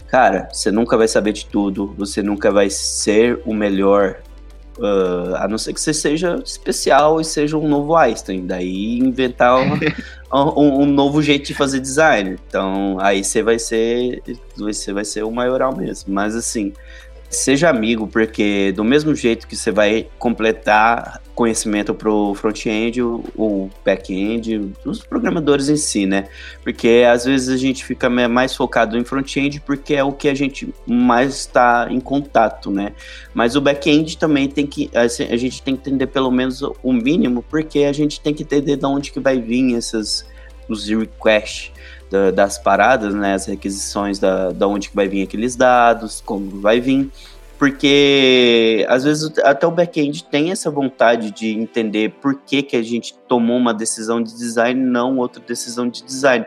[0.08, 4.16] cara, você nunca vai saber de tudo, você nunca vai ser o melhor
[4.78, 9.60] Uh, a não ser que você seja especial e seja um novo Einstein, daí inventar
[9.60, 9.78] um,
[10.32, 12.38] um, um, novo jeito de fazer design.
[12.48, 14.22] Então, aí você vai ser
[14.56, 16.12] você vai ser o maioral mesmo.
[16.14, 16.72] Mas assim,
[17.32, 23.70] seja amigo, porque do mesmo jeito que você vai completar conhecimento para o front-end, o
[23.84, 26.28] back-end, os programadores em si, né?
[26.62, 30.34] Porque às vezes a gente fica mais focado em front-end porque é o que a
[30.34, 32.92] gente mais está em contato, né?
[33.32, 37.42] Mas o back-end também tem que a gente tem que entender pelo menos o mínimo,
[37.48, 40.30] porque a gente tem que entender de onde que vai vir essas
[40.68, 41.72] os requests
[42.12, 46.60] da, das paradas, né, as requisições da, da onde que vai vir aqueles dados, como
[46.60, 47.10] vai vir,
[47.58, 52.82] porque às vezes até o back-end tem essa vontade de entender por que, que a
[52.82, 56.44] gente tomou uma decisão de design, não outra decisão de design.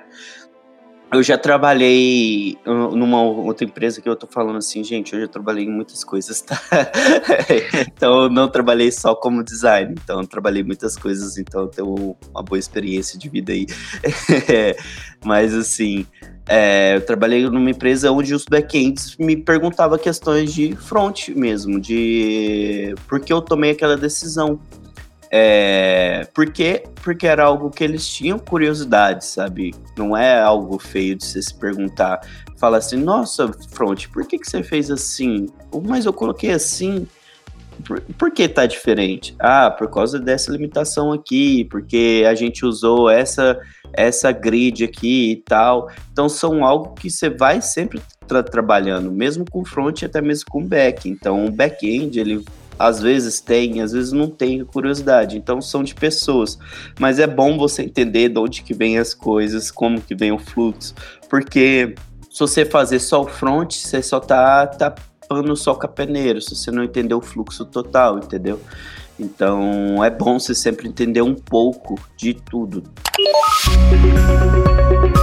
[1.13, 5.63] Eu já trabalhei numa outra empresa que eu tô falando assim, gente, eu já trabalhei
[5.63, 6.59] em muitas coisas, tá?
[7.87, 12.17] então eu não trabalhei só como design, então eu trabalhei muitas coisas, então eu tenho
[12.31, 13.65] uma boa experiência de vida aí.
[15.23, 16.05] Mas assim,
[16.47, 22.93] é, eu trabalhei numa empresa onde os backends me perguntavam questões de front mesmo, de
[23.07, 24.59] por que eu tomei aquela decisão.
[25.37, 29.75] É, porque, porque era algo que eles tinham curiosidade, sabe?
[29.97, 32.21] Não é algo feio de você se perguntar.
[32.57, 35.47] Fala assim, nossa, front, por que, que você fez assim?
[35.85, 37.05] Mas eu coloquei assim.
[37.85, 39.35] Por, por, que tá diferente?
[39.37, 43.59] Ah, por causa dessa limitação aqui, porque a gente usou essa
[43.91, 45.91] essa grid aqui e tal.
[46.13, 50.45] Então são algo que você vai sempre tra trabalhando, mesmo com front e até mesmo
[50.49, 51.09] com back.
[51.09, 52.45] Então o back-end ele
[52.77, 55.37] às vezes tem, às vezes não tem curiosidade.
[55.37, 56.57] Então são de pessoas.
[56.99, 60.39] Mas é bom você entender de onde que vem as coisas, como que vem o
[60.39, 60.93] fluxo,
[61.29, 61.95] porque
[62.29, 66.53] se você fazer só o front, você só tá tapando só com a peneira, se
[66.53, 68.59] você não entender o fluxo total, entendeu?
[69.19, 72.83] Então é bom você sempre entender um pouco de tudo.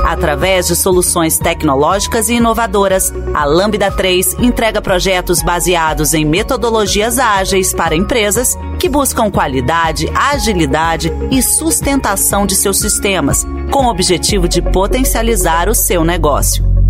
[0.04, 7.72] Através de soluções tecnológicas e inovadoras, a Lambda 3 entrega projetos baseados em metodologias ágeis
[7.72, 14.60] para empresas que buscam qualidade, agilidade e sustentação de seus sistemas, com o objetivo de
[14.60, 16.81] potencializar o seu negócio.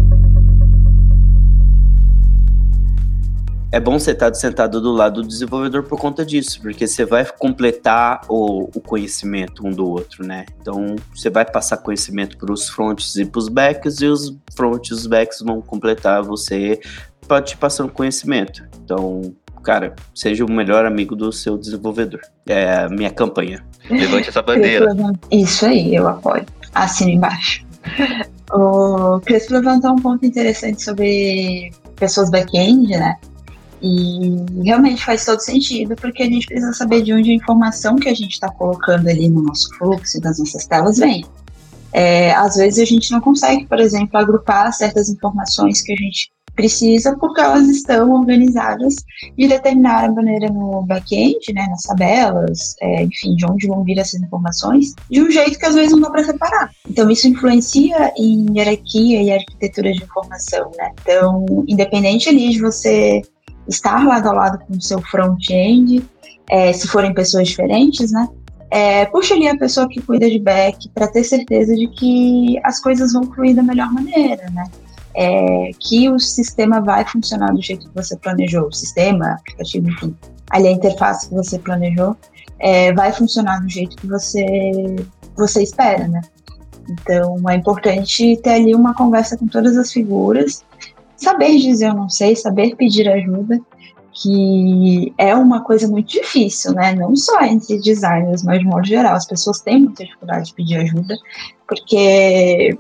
[3.73, 7.25] É bom você estar sentado do lado do desenvolvedor por conta disso, porque você vai
[7.25, 10.45] completar o, o conhecimento um do outro, né?
[10.61, 14.91] Então, você vai passar conhecimento para os fronts e para os backs, e os fronts
[14.91, 16.79] e os backs vão completar você
[17.27, 18.63] para te passando conhecimento.
[18.85, 22.21] Então, cara, seja o melhor amigo do seu desenvolvedor.
[22.47, 23.65] É a minha campanha.
[23.89, 24.95] Levante essa bandeira.
[25.31, 26.45] Isso aí, eu apoio.
[26.75, 27.65] Assino embaixo.
[28.53, 33.17] o Crespo levantou um ponto interessante sobre pessoas back-end, né?
[33.83, 38.09] E realmente faz todo sentido, porque a gente precisa saber de onde a informação que
[38.09, 41.25] a gente está colocando ali no nosso fluxo, das nossas telas, vem.
[41.93, 46.31] É, às vezes a gente não consegue, por exemplo, agrupar certas informações que a gente
[46.55, 48.97] precisa porque elas estão organizadas
[49.37, 54.21] de determinada maneira no back-end, né, nas tabelas, é, enfim, de onde vão vir essas
[54.21, 56.71] informações, de um jeito que às vezes não dá para separar.
[56.89, 60.93] Então isso influencia em hierarquia e arquitetura de informação, né?
[61.01, 63.23] Então, independente ali de você
[63.69, 66.05] estar lado a lado com o seu front-end,
[66.51, 68.29] é, se forem pessoas diferentes, né?
[68.71, 72.81] É, puxa ali a pessoa que cuida de back para ter certeza de que as
[72.81, 74.65] coisas vão fluir da melhor maneira, né?
[75.15, 80.17] É, que o sistema vai funcionar do jeito que você planejou, o sistema, aplicativo, enfim,
[80.51, 82.17] ali a interface que você planejou,
[82.59, 84.97] é, vai funcionar do jeito que você,
[85.37, 86.23] você espera, né?
[86.89, 90.65] Então é importante ter ali uma conversa com todas as figuras
[91.23, 93.61] saber dizer eu não sei, saber pedir ajuda,
[94.13, 96.95] que é uma coisa muito difícil, né?
[96.95, 99.15] Não só entre designers, mas de modo geral.
[99.15, 101.17] As pessoas têm muita dificuldade de pedir ajuda,
[101.67, 102.77] porque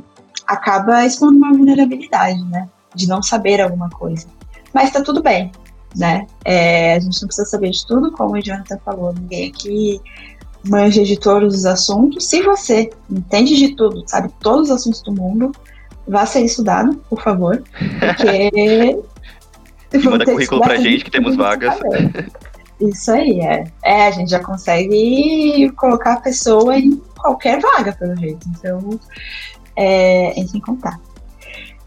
[0.47, 2.69] acaba expondo uma vulnerabilidade, né?
[2.95, 4.27] De não saber alguma coisa.
[4.75, 5.51] Mas tá tudo bem,
[5.97, 6.27] né?
[6.45, 9.15] É, a gente não precisa saber de tudo, como o Jonathan falou.
[9.15, 10.01] Ninguém aqui
[10.69, 12.27] manja de todos os assuntos.
[12.27, 15.53] Se você entende de tudo, sabe todos os assuntos do mundo,
[16.07, 17.62] vá ser estudado, por favor,
[18.01, 18.99] porque.
[20.05, 21.79] Manda currículo pra gente que temos vagas.
[22.81, 23.65] Isso aí, é.
[23.85, 28.49] É, a gente já consegue colocar a pessoa em qualquer vaga, pelo jeito.
[28.49, 28.99] Então,
[29.77, 31.12] é, entre em contato.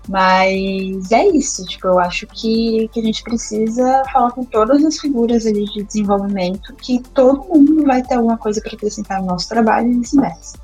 [0.07, 4.99] Mas é isso, tipo, eu acho que, que a gente precisa falar com todas as
[4.99, 9.49] figuras ali de desenvolvimento, que todo mundo vai ter alguma coisa para acrescentar no nosso
[9.49, 10.59] trabalho e vice-versa.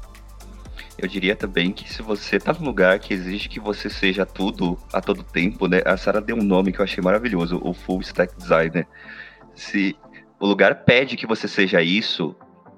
[1.02, 4.78] Eu diria também que se você tá num lugar que exige que você seja tudo
[4.94, 5.82] a todo tempo, né?
[5.84, 8.88] A Sara deu um nome que eu achei maravilhoso, o Full Stack Designer.
[9.56, 9.96] Se
[10.40, 12.36] o lugar pede que você seja isso,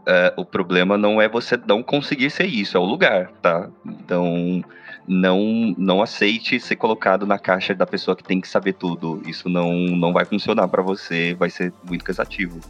[0.07, 3.69] uh, o problema não é você não conseguir ser isso, é o lugar, tá?
[3.85, 4.63] Então,
[5.05, 9.21] não não aceite ser colocado na caixa da pessoa que tem que saber tudo.
[9.27, 12.61] Isso não, não vai funcionar para você, vai ser muito cansativo.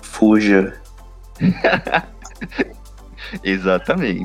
[0.00, 0.80] Fuja.
[3.42, 4.24] Exatamente.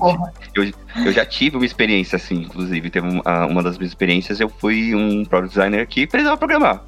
[0.54, 0.72] Eu,
[1.06, 2.90] eu já tive uma experiência assim, inclusive.
[2.90, 6.84] Teve uma, uma das minhas experiências, eu fui um product designer que precisava programar.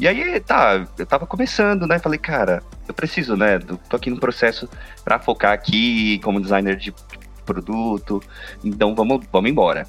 [0.00, 1.98] E aí, tá, eu tava começando, né?
[1.98, 3.56] Falei, cara, eu preciso, né?
[3.56, 4.68] Eu tô aqui no processo
[5.04, 6.94] para focar aqui como designer de
[7.44, 8.22] produto.
[8.62, 9.86] Então vamos, vamos embora.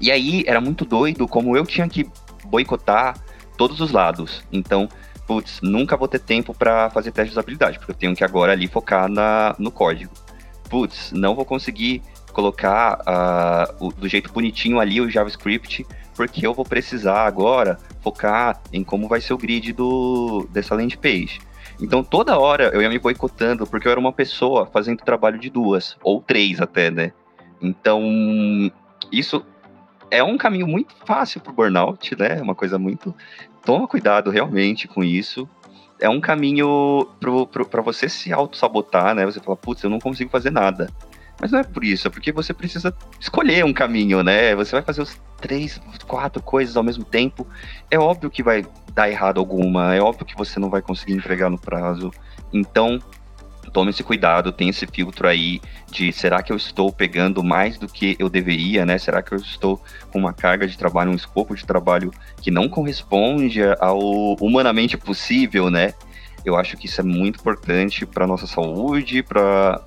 [0.00, 2.06] E aí era muito doido como eu tinha que
[2.44, 3.16] boicotar
[3.56, 4.44] todos os lados.
[4.52, 4.88] Então,
[5.26, 8.52] putz, nunca vou ter tempo para fazer teste de usabilidade, porque eu tenho que agora
[8.52, 10.12] ali focar na, no código.
[10.68, 12.02] Putz, não vou conseguir
[12.32, 18.60] colocar uh, o, do jeito bonitinho ali o JavaScript, porque eu vou precisar agora focar
[18.72, 21.40] em como vai ser o grid do, dessa landing page.
[21.80, 25.50] Então toda hora eu ia me boicotando, porque eu era uma pessoa fazendo trabalho de
[25.50, 27.12] duas, ou três até, né?
[27.60, 28.02] Então,
[29.10, 29.44] isso
[30.10, 32.38] é um caminho muito fácil para o burnout, né?
[32.38, 33.14] É uma coisa muito.
[33.64, 35.48] Toma cuidado realmente com isso.
[36.00, 37.08] É um caminho
[37.70, 39.24] para você se auto-sabotar, né?
[39.24, 40.90] Você fala, putz, eu não consigo fazer nada.
[41.40, 44.54] Mas não é por isso, é porque você precisa escolher um caminho, né?
[44.54, 47.46] Você vai fazer os três, quatro coisas ao mesmo tempo.
[47.90, 51.50] É óbvio que vai dar errado alguma, é óbvio que você não vai conseguir entregar
[51.50, 52.10] no prazo.
[52.52, 52.98] Então,
[53.76, 55.60] tome esse cuidado, tem esse filtro aí
[55.90, 58.96] de será que eu estou pegando mais do que eu deveria, né?
[58.96, 59.78] Será que eu estou
[60.10, 62.10] com uma carga de trabalho, um escopo de trabalho
[62.40, 63.98] que não corresponde ao
[64.40, 65.92] humanamente possível, né?
[66.46, 69.82] Eu acho que isso é muito importante para nossa saúde, para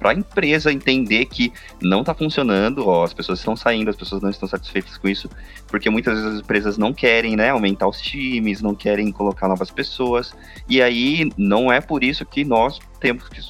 [0.00, 1.52] a empresa entender que
[1.82, 5.28] não está funcionando, ó, as pessoas estão saindo, as pessoas não estão satisfeitas com isso,
[5.66, 9.72] porque muitas vezes as empresas não querem né, aumentar os times, não querem colocar novas
[9.72, 10.36] pessoas,
[10.68, 13.42] e aí não é por isso que nós temos que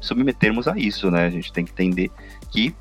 [0.00, 1.26] submetermos a isso, né?
[1.26, 2.10] A gente tem que entender
[2.50, 2.74] que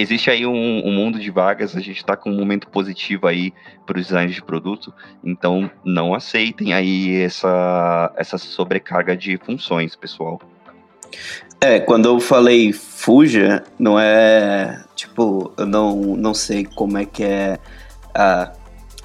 [0.00, 3.52] existe aí um, um, mundo de vagas, a gente está com um momento positivo aí
[3.84, 4.92] para os designers de produto,
[5.24, 10.40] então não aceitem aí essa, essa sobrecarga de funções, pessoal.
[11.60, 17.24] É, quando eu falei fuja, não é tipo, eu não, não sei como é que
[17.24, 17.58] é
[18.14, 18.52] a,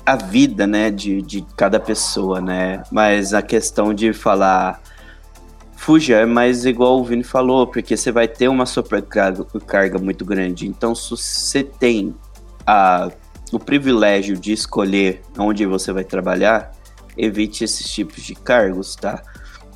[0.05, 4.82] a vida, né, de, de cada pessoa, né, mas a questão de falar
[5.83, 10.65] Fuja é mais igual o Vini falou, porque você vai ter uma sobrecarga muito grande.
[10.65, 12.15] Então, se você tem
[12.65, 13.11] a,
[13.51, 16.71] o privilégio de escolher onde você vai trabalhar,
[17.17, 19.21] evite esses tipos de cargos, tá?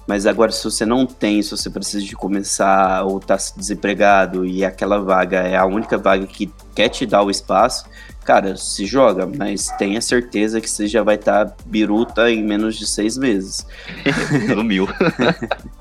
[0.08, 4.64] Mas agora, se você não tem, se você precisa de começar ou está desempregado e
[4.64, 7.84] aquela vaga é a única vaga que quer te dar o espaço,
[8.24, 12.78] cara, se joga, mas tenha certeza que você já vai estar tá biruta em menos
[12.78, 13.68] de seis meses.
[14.56, 14.64] No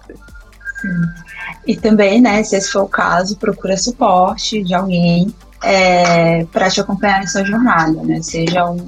[1.67, 6.81] E também, né, se esse for o caso, procura suporte de alguém é, para te
[6.81, 8.23] acompanhar nessa jornada, né?
[8.23, 8.79] Seja um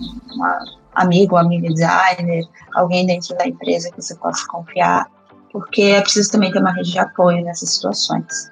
[0.95, 2.45] amigo, amiga designer,
[2.75, 5.07] alguém dentro da empresa que você possa confiar,
[5.53, 8.51] porque é preciso também ter uma rede de apoio nessas situações.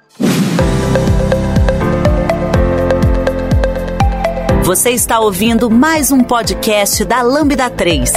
[4.64, 8.12] Você está ouvindo mais um podcast da Lambda 3.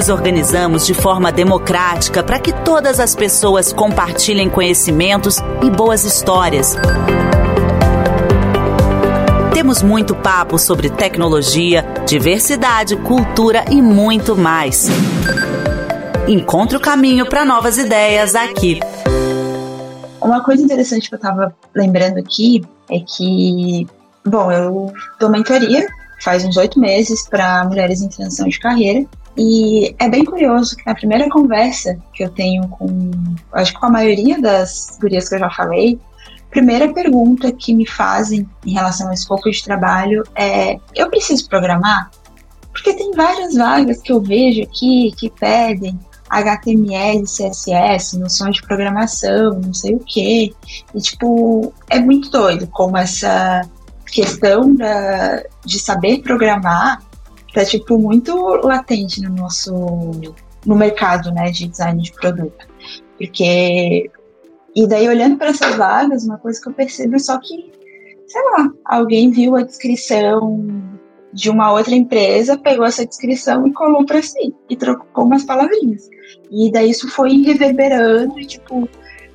[0.00, 6.74] Nos organizamos de forma democrática para que todas as pessoas compartilhem conhecimentos e boas histórias.
[9.52, 14.88] Temos muito papo sobre tecnologia, diversidade, cultura e muito mais.
[16.26, 18.80] Encontre o caminho para novas ideias aqui.
[20.18, 23.86] Uma coisa interessante que eu estava lembrando aqui é que,
[24.24, 25.86] bom, eu dou mentoria
[26.22, 29.06] faz uns oito meses para mulheres em transição de carreira
[29.42, 33.10] e é bem curioso que na primeira conversa que eu tenho com,
[33.54, 35.98] acho que com a maioria das gurias que eu já falei,
[36.50, 42.10] primeira pergunta que me fazem em relação a escopo de trabalho é: eu preciso programar?
[42.70, 49.58] Porque tem várias vagas que eu vejo aqui que pedem HTML, CSS, noções de programação,
[49.58, 50.52] não sei o quê.
[50.94, 53.62] E, tipo, é muito doido como essa
[54.04, 57.00] questão da, de saber programar
[57.52, 58.34] tá tipo muito
[58.64, 59.72] latente no nosso
[60.66, 62.66] no mercado, né, de design de produto.
[63.18, 64.10] Porque
[64.74, 67.70] e daí olhando para essas vagas, uma coisa que eu percebo é só que
[68.26, 70.64] sei lá, alguém viu a descrição
[71.32, 76.08] de uma outra empresa, pegou essa descrição e colou para si e trocou umas palavrinhas.
[76.50, 78.88] E daí isso foi reverberando e tipo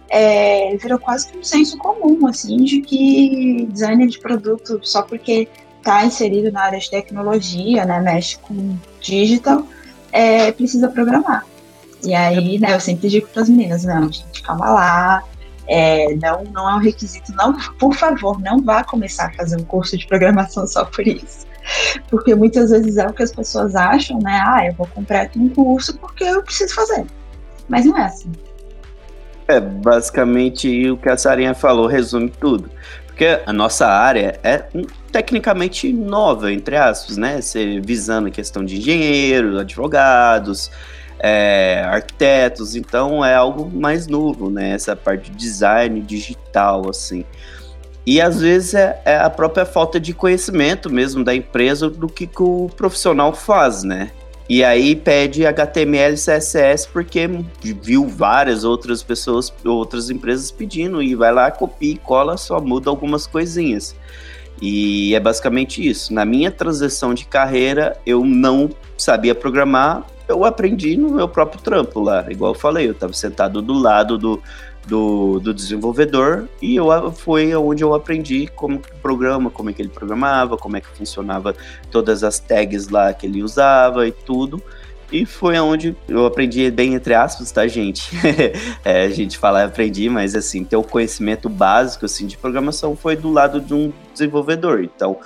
[0.09, 5.47] é, virou quase que um senso comum, assim, de que designer de produto, só porque
[5.86, 9.64] está inserido na área de tecnologia, né, mexe com digital,
[10.12, 11.46] é, precisa programar.
[12.04, 15.24] E aí, né, eu sempre digo para as meninas, não, gente, calma lá,
[15.68, 19.64] é, não, não é um requisito, não, por favor, não vá começar a fazer um
[19.64, 21.46] curso de programação só por isso.
[22.10, 24.40] Porque muitas vezes é o que as pessoas acham, né?
[24.46, 27.06] Ah, eu vou comprar aqui um curso porque eu preciso fazer.
[27.68, 28.32] Mas não é assim.
[29.48, 32.70] É, basicamente o que a Sarinha falou resume tudo.
[33.08, 34.66] Porque a nossa área é
[35.16, 37.39] tecnicamente nova, entre aspas, né?
[37.39, 40.70] Você visando a questão de engenheiros, advogados,
[41.18, 44.72] é, arquitetos, então é algo mais novo, né?
[44.72, 47.24] Essa parte de design digital, assim.
[48.05, 52.28] E às vezes é, é, a própria falta de conhecimento mesmo da empresa do que,
[52.28, 54.11] que o profissional faz, né?
[54.49, 57.26] E aí pede HTML CSS porque
[57.82, 62.89] viu várias outras pessoas, outras empresas pedindo e vai lá, copia e cola, só muda
[62.89, 63.95] algumas coisinhas.
[64.62, 66.14] E é basicamente isso.
[66.14, 71.99] Na minha transição de carreira, eu não sabia programar, eu aprendi no meu próprio trampo
[71.99, 72.26] lá.
[72.30, 74.41] Igual eu falei, eu estava sentado do lado do,
[74.88, 79.82] do, do, desenvolvedor e eu foi onde eu aprendi como que programa, como é que
[79.82, 81.56] ele programava, como é que funcionava
[81.91, 84.62] todas as tags lá que ele usava e tudo.
[85.12, 88.10] E foi onde eu aprendi bem entre aspas, tá, gente?
[88.84, 93.16] é, a gente fala aprendi, mas assim, ter o conhecimento básico assim de programação foi
[93.16, 94.84] do lado de um desenvolvedor.
[94.84, 95.20] Então,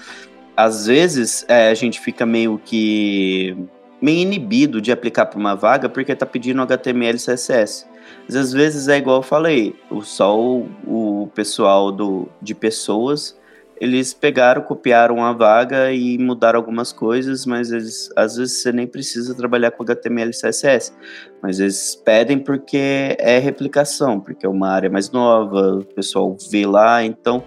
[0.55, 3.55] às vezes é, a gente fica meio que
[4.01, 7.85] meio inibido de aplicar para uma vaga porque está pedindo HTML e CSS.
[8.27, 13.38] Mas às vezes é igual eu falei, só o, o pessoal do, de pessoas,
[13.79, 18.85] eles pegaram, copiaram a vaga e mudaram algumas coisas, mas eles, às vezes você nem
[18.85, 20.93] precisa trabalhar com HTML e CSS.
[21.41, 26.65] Mas eles pedem porque é replicação, porque é uma área mais nova, o pessoal vê
[26.65, 27.43] lá, então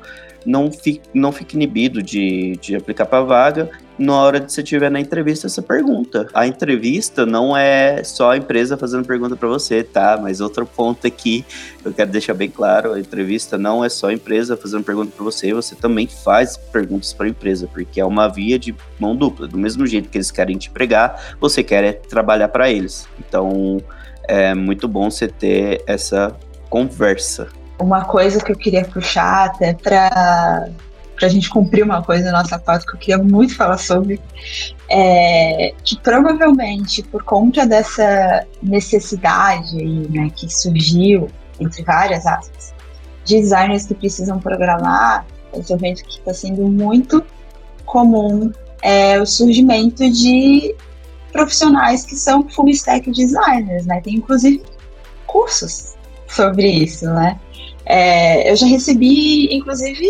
[0.47, 3.71] não fique, não fique inibido de, de aplicar para vaga.
[3.99, 6.27] Na hora de você estiver na entrevista, você pergunta.
[6.33, 10.19] A entrevista não é só a empresa fazendo pergunta para você, tá?
[10.21, 11.45] Mas outro ponto aqui,
[11.85, 15.25] eu quero deixar bem claro: a entrevista não é só a empresa fazendo pergunta para
[15.25, 19.47] você, você também faz perguntas para a empresa, porque é uma via de mão dupla.
[19.47, 23.07] Do mesmo jeito que eles querem te pregar, você quer é trabalhar para eles.
[23.19, 23.79] Então,
[24.27, 26.35] é muito bom você ter essa
[26.71, 27.49] conversa
[27.83, 30.69] uma coisa que eu queria puxar até para
[31.21, 34.21] a gente cumprir uma coisa na nossa pauta que eu queria muito falar sobre,
[34.89, 41.29] é que provavelmente por conta dessa necessidade aí, né, que surgiu,
[41.61, 42.75] entre várias aspas,
[43.25, 47.25] de designers que precisam programar, eu estou vendo que está sendo muito
[47.85, 48.51] comum
[48.83, 50.75] é, o surgimento de
[51.31, 54.01] profissionais que são full stack designers, né?
[54.03, 54.63] Tem inclusive
[55.27, 55.95] cursos
[56.27, 57.39] sobre isso, né?
[57.93, 60.09] É, eu já recebi, inclusive,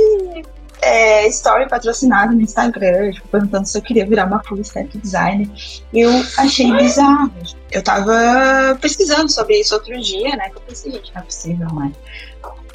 [0.81, 5.51] é, story patrocinado no Instagram, tipo, perguntando se eu queria virar uma full stack designer.
[5.93, 6.09] Eu
[6.39, 7.33] achei bizarro.
[7.73, 10.49] Eu tava pesquisando sobre isso outro dia, né?
[10.51, 11.93] Que eu pensei, gente, não é possível, né?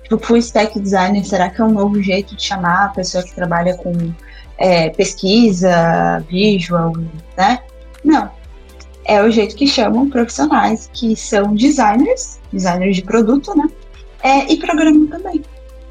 [0.03, 3.34] Tipo, full stack designer, será que é um novo jeito de chamar a pessoa que
[3.34, 3.93] trabalha com
[4.58, 6.91] é, pesquisa, visual,
[7.38, 7.60] né?
[8.03, 8.30] Não.
[9.05, 13.70] É o jeito que chamam profissionais que são designers, designers de produto, né?
[14.24, 15.41] É, e programa também.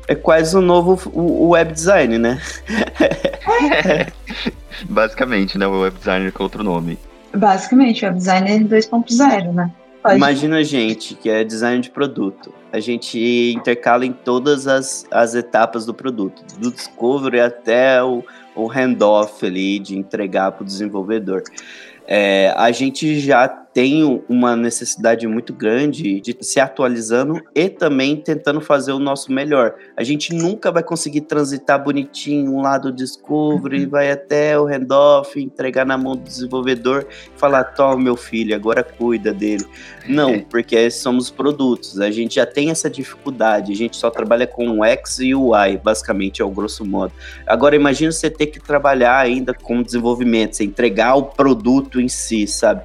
[0.09, 2.41] É quase o um novo o, web design, né?
[3.75, 4.13] É.
[4.89, 5.67] Basicamente, né?
[5.67, 6.99] O web designer com outro nome.
[7.35, 9.71] Basicamente, o web designer 2.0, né?
[10.03, 10.17] Pode.
[10.17, 12.55] Imagina a gente que é design de produto.
[12.73, 18.23] A gente intercala em todas as, as etapas do produto, do discovery até o,
[18.55, 21.43] o handoff ali de entregar para o desenvolvedor.
[22.07, 28.59] É, a gente já tem uma necessidade muito grande de se atualizando e também tentando
[28.59, 29.75] fazer o nosso melhor.
[29.95, 33.91] A gente nunca vai conseguir transitar bonitinho um lado do Discovery, uhum.
[33.91, 38.83] vai até o handoff, entregar na mão do desenvolvedor e falar: toma, meu filho, agora
[38.83, 39.67] cuida dele.
[40.09, 40.39] Não, é.
[40.49, 44.85] porque somos produtos, a gente já tem essa dificuldade, a gente só trabalha com o
[44.87, 47.13] X e o Y, basicamente, é o grosso modo.
[47.47, 52.47] Agora, imagina você ter que trabalhar ainda com desenvolvimento, você entregar o produto em si,
[52.47, 52.85] sabe?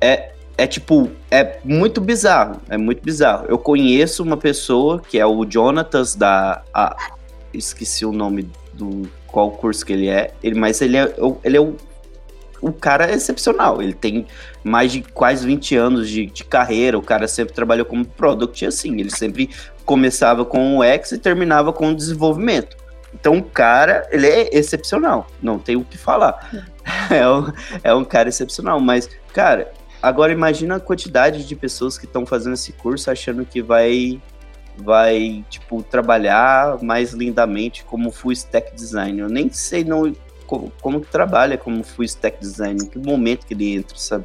[0.00, 3.46] É, é tipo, é muito bizarro, é muito bizarro.
[3.48, 6.62] Eu conheço uma pessoa que é o Jonatas da.
[6.72, 6.96] A,
[7.52, 11.12] esqueci o nome do qual curso que ele é, ele, mas ele é,
[11.44, 11.76] ele é o,
[12.60, 13.80] o cara é excepcional.
[13.80, 14.26] Ele tem
[14.62, 19.00] mais de quase 20 anos de, de carreira, o cara sempre trabalhou como product assim,
[19.00, 19.50] ele sempre
[19.84, 22.76] começava com o X e terminava com o desenvolvimento.
[23.12, 26.50] Então o cara, ele é excepcional, não tem o que falar.
[27.08, 27.52] É um,
[27.84, 29.70] é um cara excepcional, mas, cara,
[30.02, 34.20] Agora imagina a quantidade de pessoas que estão fazendo esse curso achando que vai
[34.76, 39.24] vai tipo trabalhar mais lindamente como full stack designer.
[39.24, 40.14] Eu nem sei não
[40.46, 44.24] como, como que trabalha como full stack designer, em que momento que ele entra, sabe?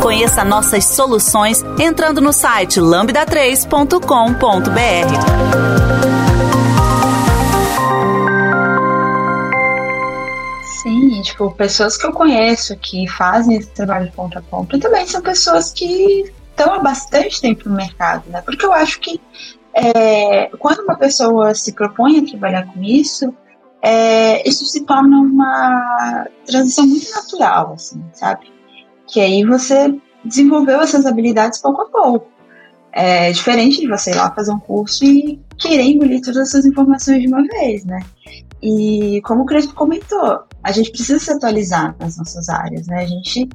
[0.00, 4.00] Conheça nossas soluções entrando no site lambda3.com.br.
[10.82, 15.06] Sim, tipo, pessoas que eu conheço que fazem esse trabalho de ponta a ponta também
[15.06, 18.40] são pessoas que estão há bastante tempo no mercado, né?
[18.40, 19.20] Porque eu acho que
[19.74, 23.34] é, quando uma pessoa se propõe a trabalhar com isso,
[23.82, 28.59] é, isso se torna uma transição muito natural, assim, sabe?
[29.12, 29.94] Que aí você
[30.24, 32.28] desenvolveu essas habilidades pouco a pouco.
[32.92, 37.22] É diferente de você ir lá fazer um curso e querer engolir todas essas informações
[37.22, 38.00] de uma vez, né?
[38.62, 43.02] E como o Crespo comentou, a gente precisa se atualizar nas nossas áreas, né?
[43.02, 43.48] A gente,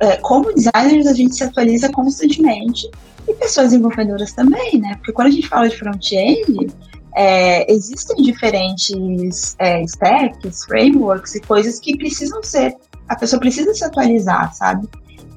[0.00, 2.90] é, como designers, a gente se atualiza constantemente
[3.28, 4.94] e pessoas desenvolvedoras também, né?
[4.96, 6.72] Porque quando a gente fala de front-end,
[7.14, 12.74] é, existem diferentes é, stacks, frameworks e coisas que precisam ser,
[13.12, 14.88] a pessoa precisa se atualizar, sabe?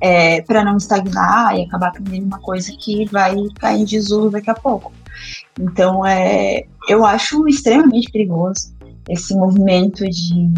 [0.01, 4.49] É, para não estagnar e acabar aprendendo uma coisa que vai cair em desuso daqui
[4.49, 4.91] a pouco.
[5.59, 8.73] Então, é, eu acho extremamente perigoso
[9.09, 10.53] esse movimento de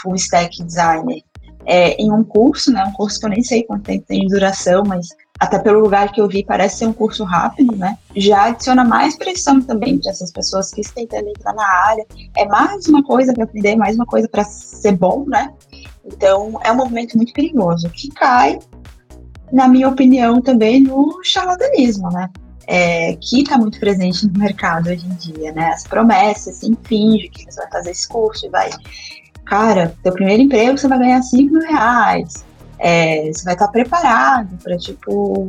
[0.00, 1.22] full stack designer
[1.66, 2.84] é, em um curso, né?
[2.84, 6.12] Um curso que eu nem sei quanto tempo tem de duração, mas até pelo lugar
[6.12, 7.98] que eu vi, parece ser um curso rápido, né?
[8.14, 12.06] Já adiciona mais pressão também para essas pessoas que estão tentando entrar na área.
[12.36, 15.52] É mais uma coisa para aprender, mais uma coisa para ser bom, né?
[16.06, 18.58] Então, é um movimento muito perigoso, que cai,
[19.52, 22.30] na minha opinião, também no charlatanismo, né?
[22.66, 25.68] É, que está muito presente no mercado hoje em dia, né?
[25.68, 28.70] As promessas, assim, finge que você vai fazer esse curso e vai.
[29.44, 32.44] Cara, teu primeiro emprego você vai ganhar 5 mil reais
[32.78, 35.46] é, você vai estar preparado para, tipo,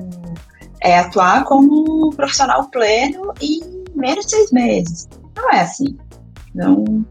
[0.81, 3.59] é, atuar como profissional pleno em
[3.95, 5.09] menos de seis meses.
[5.35, 5.97] Não é assim.
[6.53, 7.05] Não.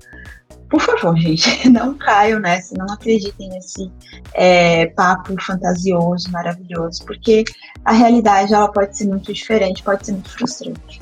[0.74, 3.88] Por favor, gente, não caiam nessa, não acreditem nesse
[4.32, 7.44] é, papo fantasioso, maravilhoso, porque
[7.84, 11.00] a realidade ela pode ser muito diferente, pode ser muito frustrante.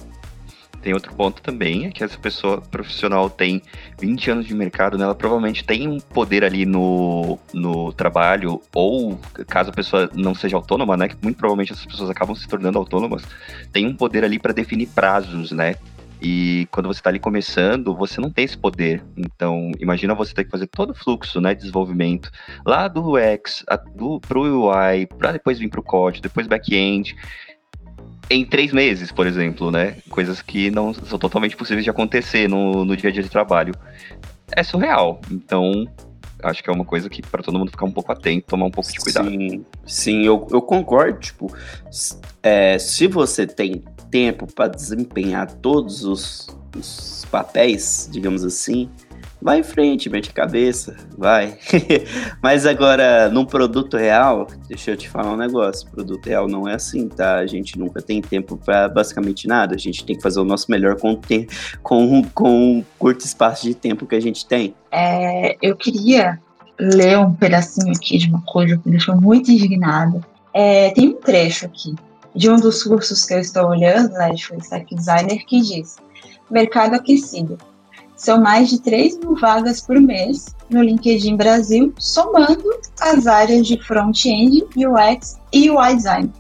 [0.83, 3.63] Tem outro ponto também, é que essa pessoa profissional tem
[3.99, 5.05] 20 anos de mercado, né?
[5.05, 10.57] Ela provavelmente tem um poder ali no, no trabalho, ou caso a pessoa não seja
[10.57, 11.09] autônoma, né?
[11.09, 13.23] Que muito provavelmente essas pessoas acabam se tornando autônomas,
[13.73, 15.77] tem um poder ali para definir prazos, né?
[16.25, 19.03] E quando você está ali começando, você não tem esse poder.
[19.17, 22.31] Então, imagina você ter que fazer todo o fluxo né, de desenvolvimento
[22.65, 27.17] lá do UX, a, do, pro UI, para depois vir para o código, depois back-end
[28.31, 29.97] em três meses, por exemplo, né?
[30.09, 33.75] Coisas que não são totalmente possíveis de acontecer no, no dia a dia de trabalho.
[34.53, 35.21] É surreal.
[35.31, 35.87] Então,
[36.43, 38.71] acho que é uma coisa que para todo mundo ficar um pouco atento, tomar um
[38.71, 39.29] pouco de cuidado.
[39.29, 41.19] Sim, sim eu, eu concordo.
[41.21, 41.55] Tipo,
[42.43, 48.91] é, se você tem tempo para desempenhar todos os, os papéis, digamos assim,
[49.43, 51.59] vai em frente, mete cabeça, vai.
[52.41, 56.75] Mas agora, num produto real, deixa eu te falar um negócio: produto real não é
[56.75, 57.37] assim, tá?
[57.37, 59.75] A gente nunca tem tempo para basicamente nada.
[59.75, 61.21] A gente tem que fazer o nosso melhor com,
[61.83, 64.75] com, com um curto espaço de tempo que a gente tem.
[64.91, 66.39] É, eu queria
[66.79, 70.21] ler um pedacinho aqui de uma coisa que me deixou muito indignada.
[70.55, 71.95] É, tem um trecho aqui
[72.35, 75.97] de um dos cursos que eu estou olhando, né, de Full Stack Designer, que diz:
[76.51, 77.59] Mercado aquecido
[78.23, 82.63] são mais de 3 mil vagas por mês no LinkedIn Brasil, somando
[83.01, 86.33] as áreas de front-end, UX e UI design.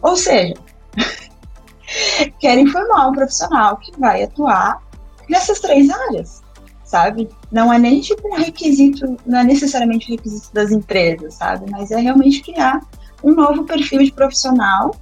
[0.00, 0.54] Ou seja,
[2.38, 4.80] querem formar um profissional que vai atuar
[5.28, 6.40] nessas três áreas,
[6.84, 7.28] sabe?
[7.50, 11.68] Não é nem tipo um requisito, não é necessariamente um requisito das empresas, sabe?
[11.68, 12.80] Mas é realmente criar
[13.24, 14.94] um novo perfil de profissional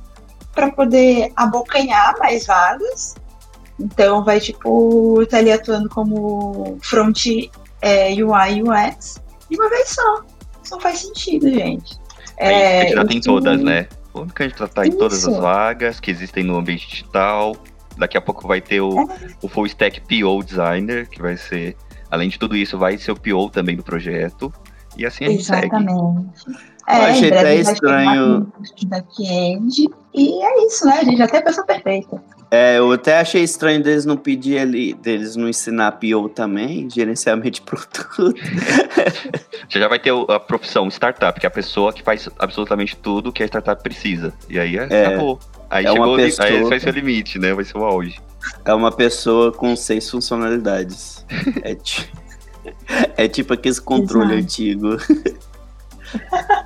[0.55, 3.17] para poder abocanhar mais vagas
[3.79, 7.27] então vai tipo estar tá ali atuando como front
[7.81, 10.25] é, UI UX de uma vez só.
[10.63, 11.99] Isso não faz sentido, gente.
[12.37, 13.89] É, candidatar em todas, né?
[14.13, 17.57] Vamos candidatar em todas as vagas que existem no ambiente digital.
[17.97, 19.07] Daqui a pouco vai ter o, é.
[19.43, 21.77] o Full Stack PO Designer, que vai ser,
[22.11, 24.53] além de tudo isso, vai ser o PO também do projeto.
[24.97, 26.39] E assim a gente Exatamente.
[26.39, 26.59] segue.
[26.89, 28.53] É, eu achei até estranho.
[28.87, 30.99] Back-end, e é isso, né?
[31.01, 32.23] A gente já tem a pessoa perfeita.
[32.49, 37.51] É, eu até achei estranho deles não pedir ali, deles não ensinar PO também, gerenciamento
[37.51, 38.07] de produto.
[39.69, 43.33] Você já vai ter a profissão startup, que é a pessoa que faz absolutamente tudo
[43.33, 44.33] que a startup precisa.
[44.49, 45.41] E aí é, é acabou.
[45.69, 47.53] Aí é chegou pessoa, aí vai ser o limite, né?
[47.53, 48.21] Vai ser o auge.
[48.65, 51.27] É uma pessoa com seis funcionalidades.
[51.65, 51.77] é,
[53.25, 54.97] é tipo aquele controle antigo.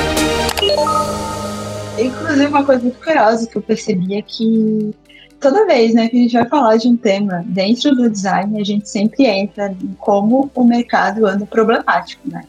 [1.99, 4.95] Inclusive, uma coisa muito curiosa que eu percebi é que
[5.39, 8.63] toda vez né, que a gente vai falar de um tema dentro do design, a
[8.63, 12.43] gente sempre entra em como o mercado anda problemático, né?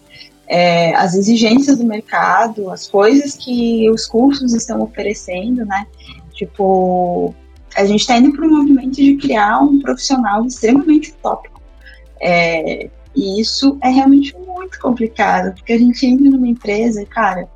[0.47, 5.87] É, as exigências do mercado, as coisas que os cursos estão oferecendo, né?
[6.35, 7.35] Tipo,
[7.75, 11.63] a gente está indo para um movimento de criar um profissional extremamente utópico.
[12.21, 17.49] É, e isso é realmente muito complicado, porque a gente entra numa empresa, cara,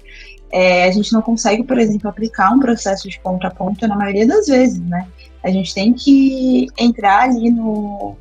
[0.56, 3.94] é, a gente não consegue, por exemplo, aplicar um processo de ponta a ponta na
[3.94, 5.06] maioria das vezes, né?
[5.44, 8.16] A gente tem que entrar ali no,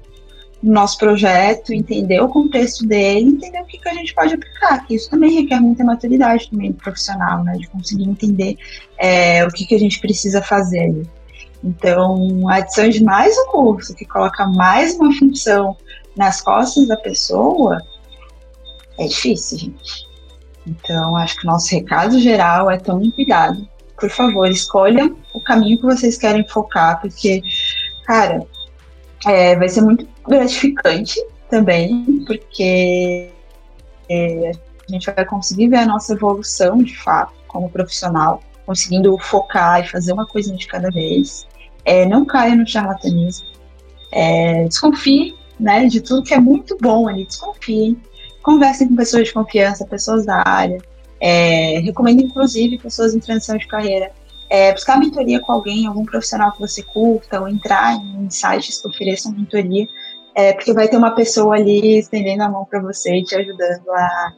[0.61, 4.86] no nosso projeto, entender o contexto dele, entender o que, que a gente pode aplicar,
[4.86, 7.53] que isso também requer muita maturidade também profissional, né?
[7.53, 8.57] De conseguir entender
[8.97, 11.09] é, o que, que a gente precisa fazer ali.
[11.63, 15.77] Então, a adição de mais um curso que coloca mais uma função
[16.17, 17.81] nas costas da pessoa
[18.99, 20.14] é difícil, gente.
[20.66, 23.68] Então, acho que o nosso recado geral é tomem cuidado.
[23.99, 27.41] Por favor, escolham o caminho que vocês querem focar, porque,
[28.05, 28.45] cara,
[29.26, 31.16] é, vai ser muito gratificante
[31.49, 33.30] também, porque
[34.09, 34.51] é,
[34.88, 39.88] a gente vai conseguir ver a nossa evolução de fato como profissional, conseguindo focar e
[39.88, 41.47] fazer uma coisinha de cada vez.
[41.86, 43.47] É, não caia no charlatanismo.
[44.11, 47.97] É, desconfie né, de tudo que é muito bom ali, desconfie
[48.46, 50.78] conversem com pessoas de confiança, pessoas da área.
[51.20, 54.12] É, recomendo, inclusive, pessoas em transição de carreira.
[54.48, 58.88] É, buscar mentoria com alguém, algum profissional que você curta, ou entrar em sites que
[58.88, 59.88] ofereçam mentoria,
[60.36, 63.89] é, porque vai ter uma pessoa ali estendendo a mão para você e te ajudando
[63.89, 64.32] a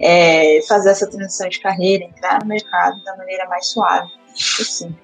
[0.00, 4.10] é, fazer essa transição de carreira, entrar no mercado da maneira mais suave
[4.56, 4.96] possível.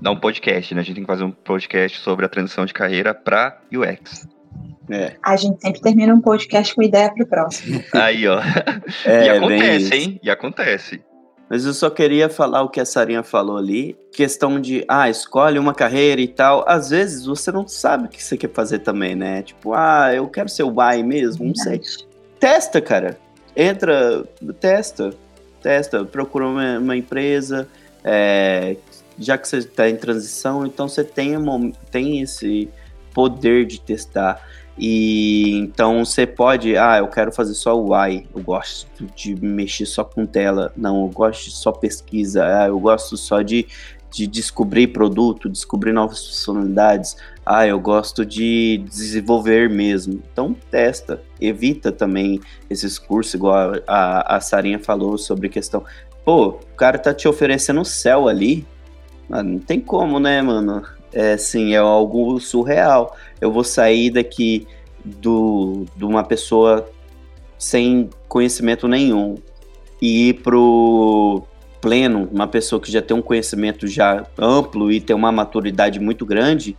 [0.00, 0.82] Dá um podcast, né?
[0.82, 4.28] A gente tem que fazer um podcast sobre a transição de carreira para UX.
[4.90, 5.14] É.
[5.22, 7.82] A gente sempre termina um podcast com ideia pro próximo.
[7.92, 8.40] Aí, ó.
[9.04, 10.20] É, e acontece, hein?
[10.22, 11.00] E acontece.
[11.48, 15.58] Mas eu só queria falar o que a Sarinha falou ali, questão de, ah, escolhe
[15.58, 16.64] uma carreira e tal.
[16.66, 19.42] Às vezes você não sabe o que você quer fazer também, né?
[19.42, 21.80] Tipo, ah, eu quero ser o Y mesmo, não sei.
[22.40, 23.18] Testa, cara.
[23.56, 24.24] Entra,
[24.58, 25.10] testa,
[25.62, 27.68] testa, procura uma, uma empresa,
[28.02, 28.76] é,
[29.18, 31.34] já que você está em transição, então você tem,
[31.90, 32.68] tem esse
[33.12, 34.40] poder de testar.
[34.76, 39.86] E então você pode, ah, eu quero fazer só o UI, eu gosto de mexer
[39.86, 43.68] só com tela, não, eu gosto só pesquisa, ah, eu gosto só de,
[44.10, 47.16] de descobrir produto, descobrir novas funcionalidades,
[47.46, 50.20] ah, eu gosto de desenvolver mesmo.
[50.32, 55.84] Então testa, evita também esses cursos, igual a, a Sarinha falou sobre questão.
[56.24, 58.66] Pô, o cara tá te oferecendo o céu ali.
[59.30, 60.82] Ah, não tem como, né, mano?
[61.14, 63.16] É, assim, é algo surreal.
[63.40, 64.66] Eu vou sair daqui
[65.04, 66.90] do, de uma pessoa
[67.58, 69.36] sem conhecimento nenhum
[70.02, 71.42] e ir pro
[71.80, 76.26] pleno, uma pessoa que já tem um conhecimento já amplo e tem uma maturidade muito
[76.26, 76.76] grande,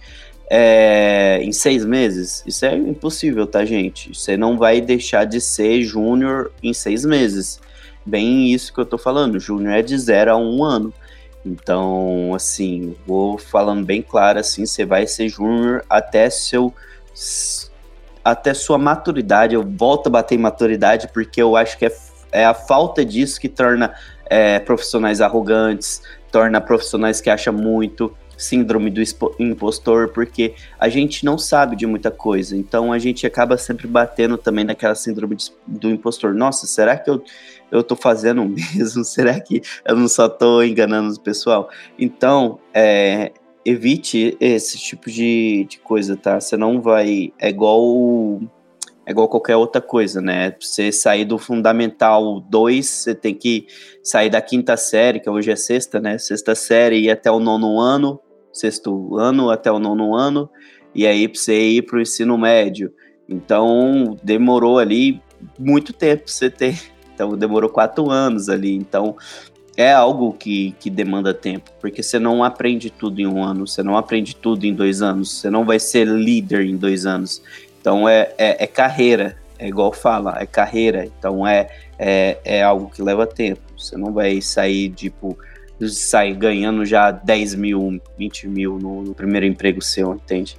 [0.50, 2.44] é, em seis meses.
[2.46, 4.14] Isso é impossível, tá, gente?
[4.14, 7.60] Você não vai deixar de ser júnior em seis meses.
[8.06, 9.40] Bem isso que eu tô falando.
[9.40, 10.94] Júnior é de zero a um ano.
[11.46, 16.74] Então, assim, vou falando bem claro assim, você vai ser júnior até seu
[18.24, 19.54] até sua maturidade.
[19.54, 21.96] Eu volto a bater em maturidade porque eu acho que é,
[22.32, 23.94] é a falta disso que torna
[24.26, 29.02] é, profissionais arrogantes, torna profissionais que acham muito, síndrome do
[29.40, 32.56] impostor, porque a gente não sabe de muita coisa.
[32.56, 36.34] Então a gente acaba sempre batendo também naquela síndrome do impostor.
[36.34, 37.24] Nossa, será que eu
[37.72, 39.04] eu tô fazendo mesmo?
[39.04, 41.70] Será que eu não só tô enganando o pessoal?
[41.98, 43.32] Então, é,
[43.64, 46.40] evite esse tipo de, de coisa, tá?
[46.40, 47.34] Você não vai.
[47.40, 48.40] É igual.
[49.08, 50.56] É igual qualquer outra coisa, né?
[50.60, 53.68] Você sair do Fundamental 2, você tem que
[54.02, 56.18] sair da quinta série, que hoje é sexta, né?
[56.18, 58.20] Sexta série e até o nono ano,
[58.56, 60.50] sexto ano até o nono ano,
[60.94, 62.92] e aí você ir pro ensino médio.
[63.28, 65.22] Então, demorou ali
[65.60, 66.80] muito tempo você ter
[67.14, 68.76] então demorou quatro anos ali.
[68.76, 69.16] Então
[69.78, 73.84] é algo que, que demanda tempo, porque você não aprende tudo em um ano, você
[73.84, 77.42] não aprende tudo em dois anos, você não vai ser líder em dois anos.
[77.82, 81.06] Então é, é, é carreira, é igual fala, é carreira.
[81.06, 81.68] Então é,
[82.00, 83.62] é, é algo que leva tempo.
[83.78, 85.38] Você não vai sair, tipo,
[85.88, 90.58] sair ganhando já 10 mil, 20 mil no, no primeiro emprego seu, entende?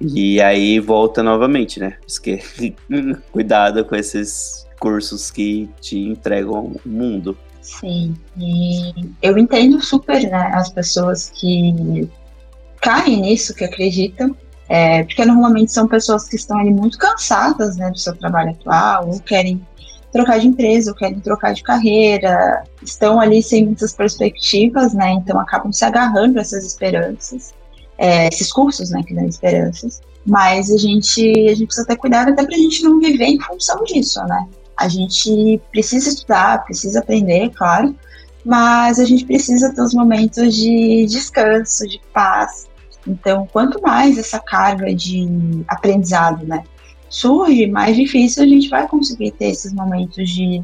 [0.00, 1.96] E aí volta novamente, né?
[3.30, 7.36] Cuidado com esses cursos que te entregam o mundo.
[7.60, 8.92] Sim, e
[9.22, 12.08] eu entendo super né, as pessoas que
[12.80, 14.36] caem nisso, que acreditam
[14.68, 19.08] É, porque normalmente são pessoas que estão ali muito cansadas né, do seu trabalho atual,
[19.08, 19.64] ou querem
[20.12, 25.12] trocar de empresa, ou querem trocar de carreira, estão ali sem muitas perspectivas, né?
[25.12, 27.54] Então acabam se agarrando a essas esperanças,
[27.96, 30.00] é, esses cursos, né, que dão esperanças.
[30.24, 33.40] Mas a gente, a gente precisa ter cuidado até para a gente não viver em
[33.40, 34.46] função disso, né?
[34.76, 37.94] A gente precisa estudar, precisa aprender, claro,
[38.44, 42.68] mas a gente precisa ter os momentos de descanso, de paz.
[43.06, 45.26] Então, quanto mais essa carga de
[45.68, 46.62] aprendizado, né,
[47.12, 50.62] surge, mais difícil a gente vai conseguir ter esses momentos de,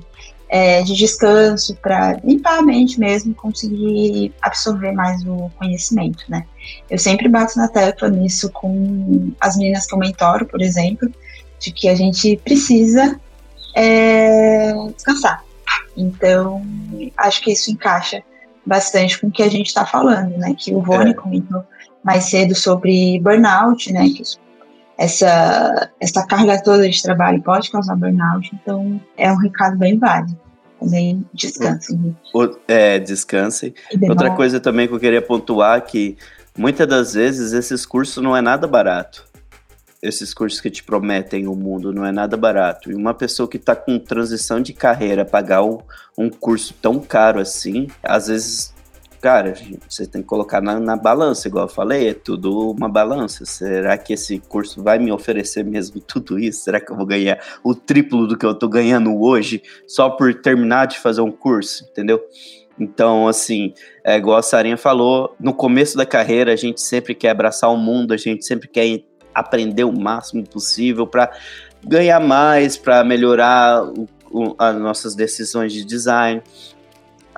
[0.49, 6.44] é, de descanso para limpar a mente mesmo, conseguir absorver mais o conhecimento, né.
[6.90, 11.09] Eu sempre bato na tecla nisso com as meninas que eu mentoro, por exemplo,
[11.61, 13.20] de que a gente precisa
[13.74, 15.44] é, descansar.
[15.96, 16.62] Então,
[17.16, 18.22] acho que isso encaixa
[18.64, 20.55] bastante com o que a gente está falando, né?
[20.57, 21.14] Que o Rony é.
[21.14, 21.62] comentou
[22.03, 24.09] mais cedo sobre burnout, né?
[24.09, 24.22] Que
[24.99, 30.36] essa, essa carga toda de trabalho pode causar burnout, então é um recado bem válido.
[30.80, 32.16] Também descansem.
[32.66, 33.74] É, descansem.
[34.09, 36.16] Outra coisa também que eu queria pontuar que
[36.57, 39.28] muitas das vezes esses cursos não é nada barato
[40.03, 42.90] esses cursos que te prometem o mundo não é nada barato.
[42.90, 45.78] E uma pessoa que está com transição de carreira pagar um,
[46.16, 48.72] um curso tão caro assim, às vezes,
[49.20, 49.54] cara,
[49.88, 53.44] você tem que colocar na, na, balança, igual eu falei, é tudo uma balança.
[53.44, 56.64] Será que esse curso vai me oferecer mesmo tudo isso?
[56.64, 60.34] Será que eu vou ganhar o triplo do que eu estou ganhando hoje só por
[60.34, 62.20] terminar de fazer um curso, entendeu?
[62.78, 67.30] Então, assim, é igual a Sarinha falou, no começo da carreira a gente sempre quer
[67.30, 69.02] abraçar o mundo, a gente sempre quer
[69.34, 71.30] aprender o máximo possível para
[71.84, 76.42] ganhar mais, para melhorar o, o, as nossas decisões de design.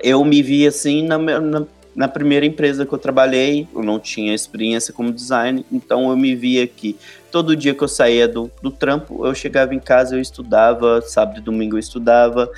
[0.03, 4.35] Eu me vi assim na, na, na, primeira empresa que eu trabalhei, eu não tinha
[4.35, 6.97] experiência como design, então eu me via que
[7.31, 11.39] todo dia que eu saía do, do trampo, eu chegava em casa, eu estudava, sábado
[11.39, 12.51] e domingo eu estudava,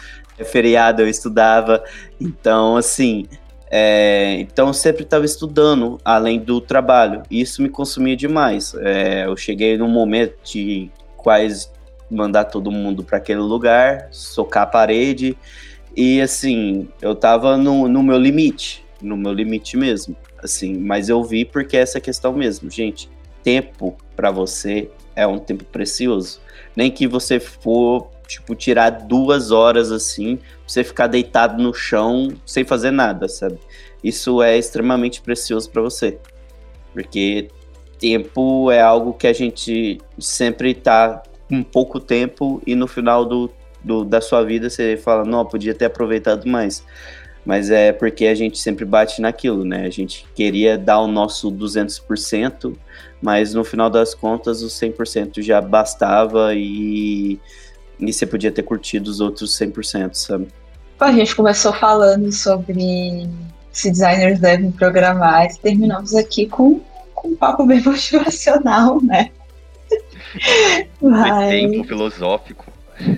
[0.45, 1.83] feriado eu estudava,
[2.21, 3.27] então assim,
[3.75, 7.23] é, então eu sempre estava estudando além do trabalho.
[7.31, 8.75] E isso me consumia demais.
[8.75, 11.71] É, eu cheguei num momento de quase
[12.11, 15.39] mandar todo mundo para aquele lugar, socar a parede.
[15.97, 20.17] E assim, eu estava no, no meu limite, no meu limite mesmo.
[20.43, 23.09] Assim, mas eu vi porque é essa questão mesmo, gente.
[23.43, 26.41] Tempo para você é um tempo precioso.
[26.75, 32.65] Nem que você for tipo, tirar duas horas assim, você ficar deitado no chão sem
[32.65, 33.59] fazer nada, sabe?
[34.03, 36.19] Isso é extremamente precioso para você.
[36.93, 37.49] Porque
[37.99, 43.51] tempo é algo que a gente sempre tá com pouco tempo e no final do,
[43.85, 46.85] do, da sua vida você fala, não, podia ter aproveitado mais.
[47.45, 49.85] Mas é porque a gente sempre bate naquilo, né?
[49.85, 52.77] A gente queria dar o nosso 200%,
[53.21, 57.41] mas no final das contas o 100% já bastava e
[58.09, 60.49] e você podia ter curtido os outros 100%, sabe?
[60.99, 63.29] A gente começou falando sobre
[63.71, 66.81] se designers devem programar e terminamos aqui com,
[67.15, 69.31] com um papo bem motivacional, né?
[71.01, 71.51] Mas...
[71.51, 72.72] Tempo filosófico.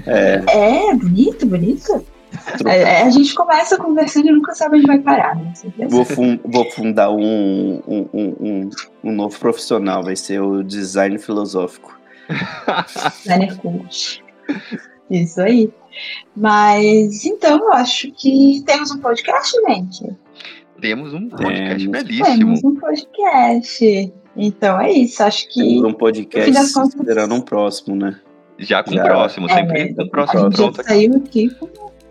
[0.06, 0.42] É.
[0.48, 2.04] é, bonito, bonito.
[2.66, 5.52] É, a gente começa conversando e nunca sabe onde vai parar, né?
[5.88, 8.70] Vou, fun vou fundar um, um, um,
[9.04, 11.96] um, novo profissional, vai ser o design filosófico.
[13.22, 14.24] Designer coach.
[15.10, 15.72] Isso aí.
[16.36, 20.16] Mas então eu acho que temos um podcast, gente.
[20.80, 22.38] Temos um podcast temos, belíssimo.
[22.38, 24.12] Temos um podcast.
[24.36, 25.22] Então é isso.
[25.22, 25.60] Acho que.
[25.60, 28.20] Temos um podcast contas, esperando um próximo, né?
[28.58, 30.40] Já com o próximo, é, sempre é, próximo.
[30.40, 30.84] A gente pronto.
[30.84, 31.68] saiu aqui com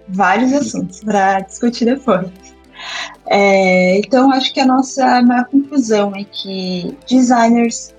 [0.08, 2.30] vários assuntos para discutir depois.
[3.28, 7.94] É, então, acho que a nossa maior conclusão é que designers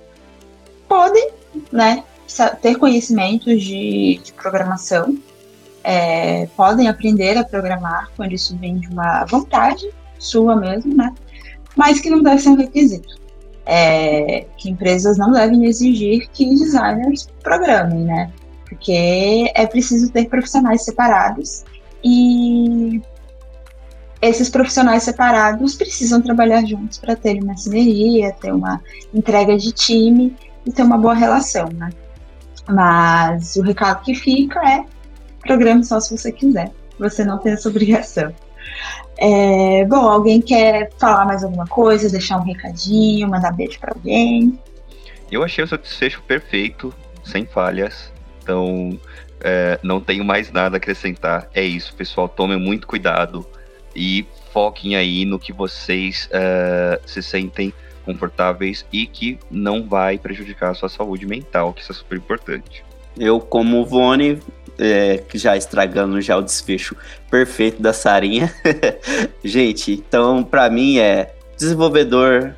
[0.87, 1.29] podem,
[1.71, 2.03] né,
[2.61, 5.17] ter conhecimentos de, de programação,
[5.83, 9.87] é, podem aprender a programar quando isso vem de uma vontade
[10.17, 11.13] sua mesmo, né?
[11.75, 13.24] Mas que não deve ser um requisito.
[13.65, 18.31] É, que empresas não devem exigir que designers programem, né?
[18.69, 21.63] Porque é preciso ter profissionais separados
[22.03, 23.01] e
[24.21, 28.81] esses profissionais separados precisam trabalhar juntos para ter uma sinergia, ter uma
[29.13, 30.35] entrega de time
[30.65, 31.89] e ter uma boa relação, né?
[32.67, 34.83] Mas o recado que fica é:
[35.41, 36.71] programe só se você quiser.
[36.97, 38.33] Você não tem essa obrigação.
[39.17, 44.59] É, bom, alguém quer falar mais alguma coisa, deixar um recadinho, mandar beijo para alguém?
[45.31, 46.93] Eu achei o seu desfecho perfeito,
[47.23, 48.11] sem falhas.
[48.41, 48.99] Então,
[49.41, 51.49] é, não tenho mais nada a acrescentar.
[51.53, 52.27] É isso, pessoal.
[52.27, 53.45] Tomem muito cuidado
[53.95, 57.73] e foquem aí no que vocês é, se sentem
[58.05, 62.85] confortáveis e que não vai prejudicar a sua saúde mental, que isso é super importante.
[63.17, 64.39] Eu, como Vone,
[64.79, 66.95] é, já estragando já o desfecho
[67.29, 68.53] perfeito da Sarinha.
[69.43, 72.55] Gente, então para mim é desenvolvedor,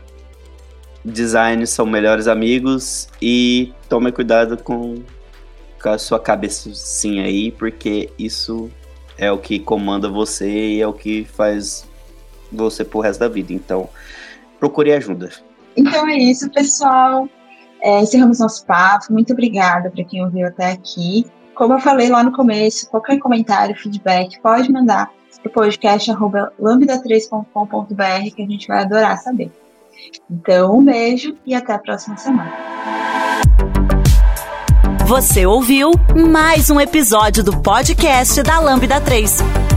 [1.03, 4.95] design são melhores amigos e tome cuidado com,
[5.82, 8.70] com a sua cabecinha aí, porque isso
[9.18, 11.88] é o que comanda você e é o que faz
[12.51, 13.53] você pro resto da vida.
[13.53, 13.89] Então,
[14.59, 15.30] procure ajuda.
[15.76, 17.28] Então é isso, pessoal.
[17.82, 19.11] É, encerramos nosso papo.
[19.11, 21.26] Muito obrigada para quem ouviu até aqui.
[21.58, 25.10] Como eu falei lá no começo, qualquer comentário, feedback, pode mandar
[25.41, 29.51] para o podcast lambda3.com.br que a gente vai adorar saber.
[30.30, 32.53] Então, um beijo e até a próxima semana.
[35.08, 35.89] Você ouviu
[36.30, 39.76] mais um episódio do podcast da Lambda 3.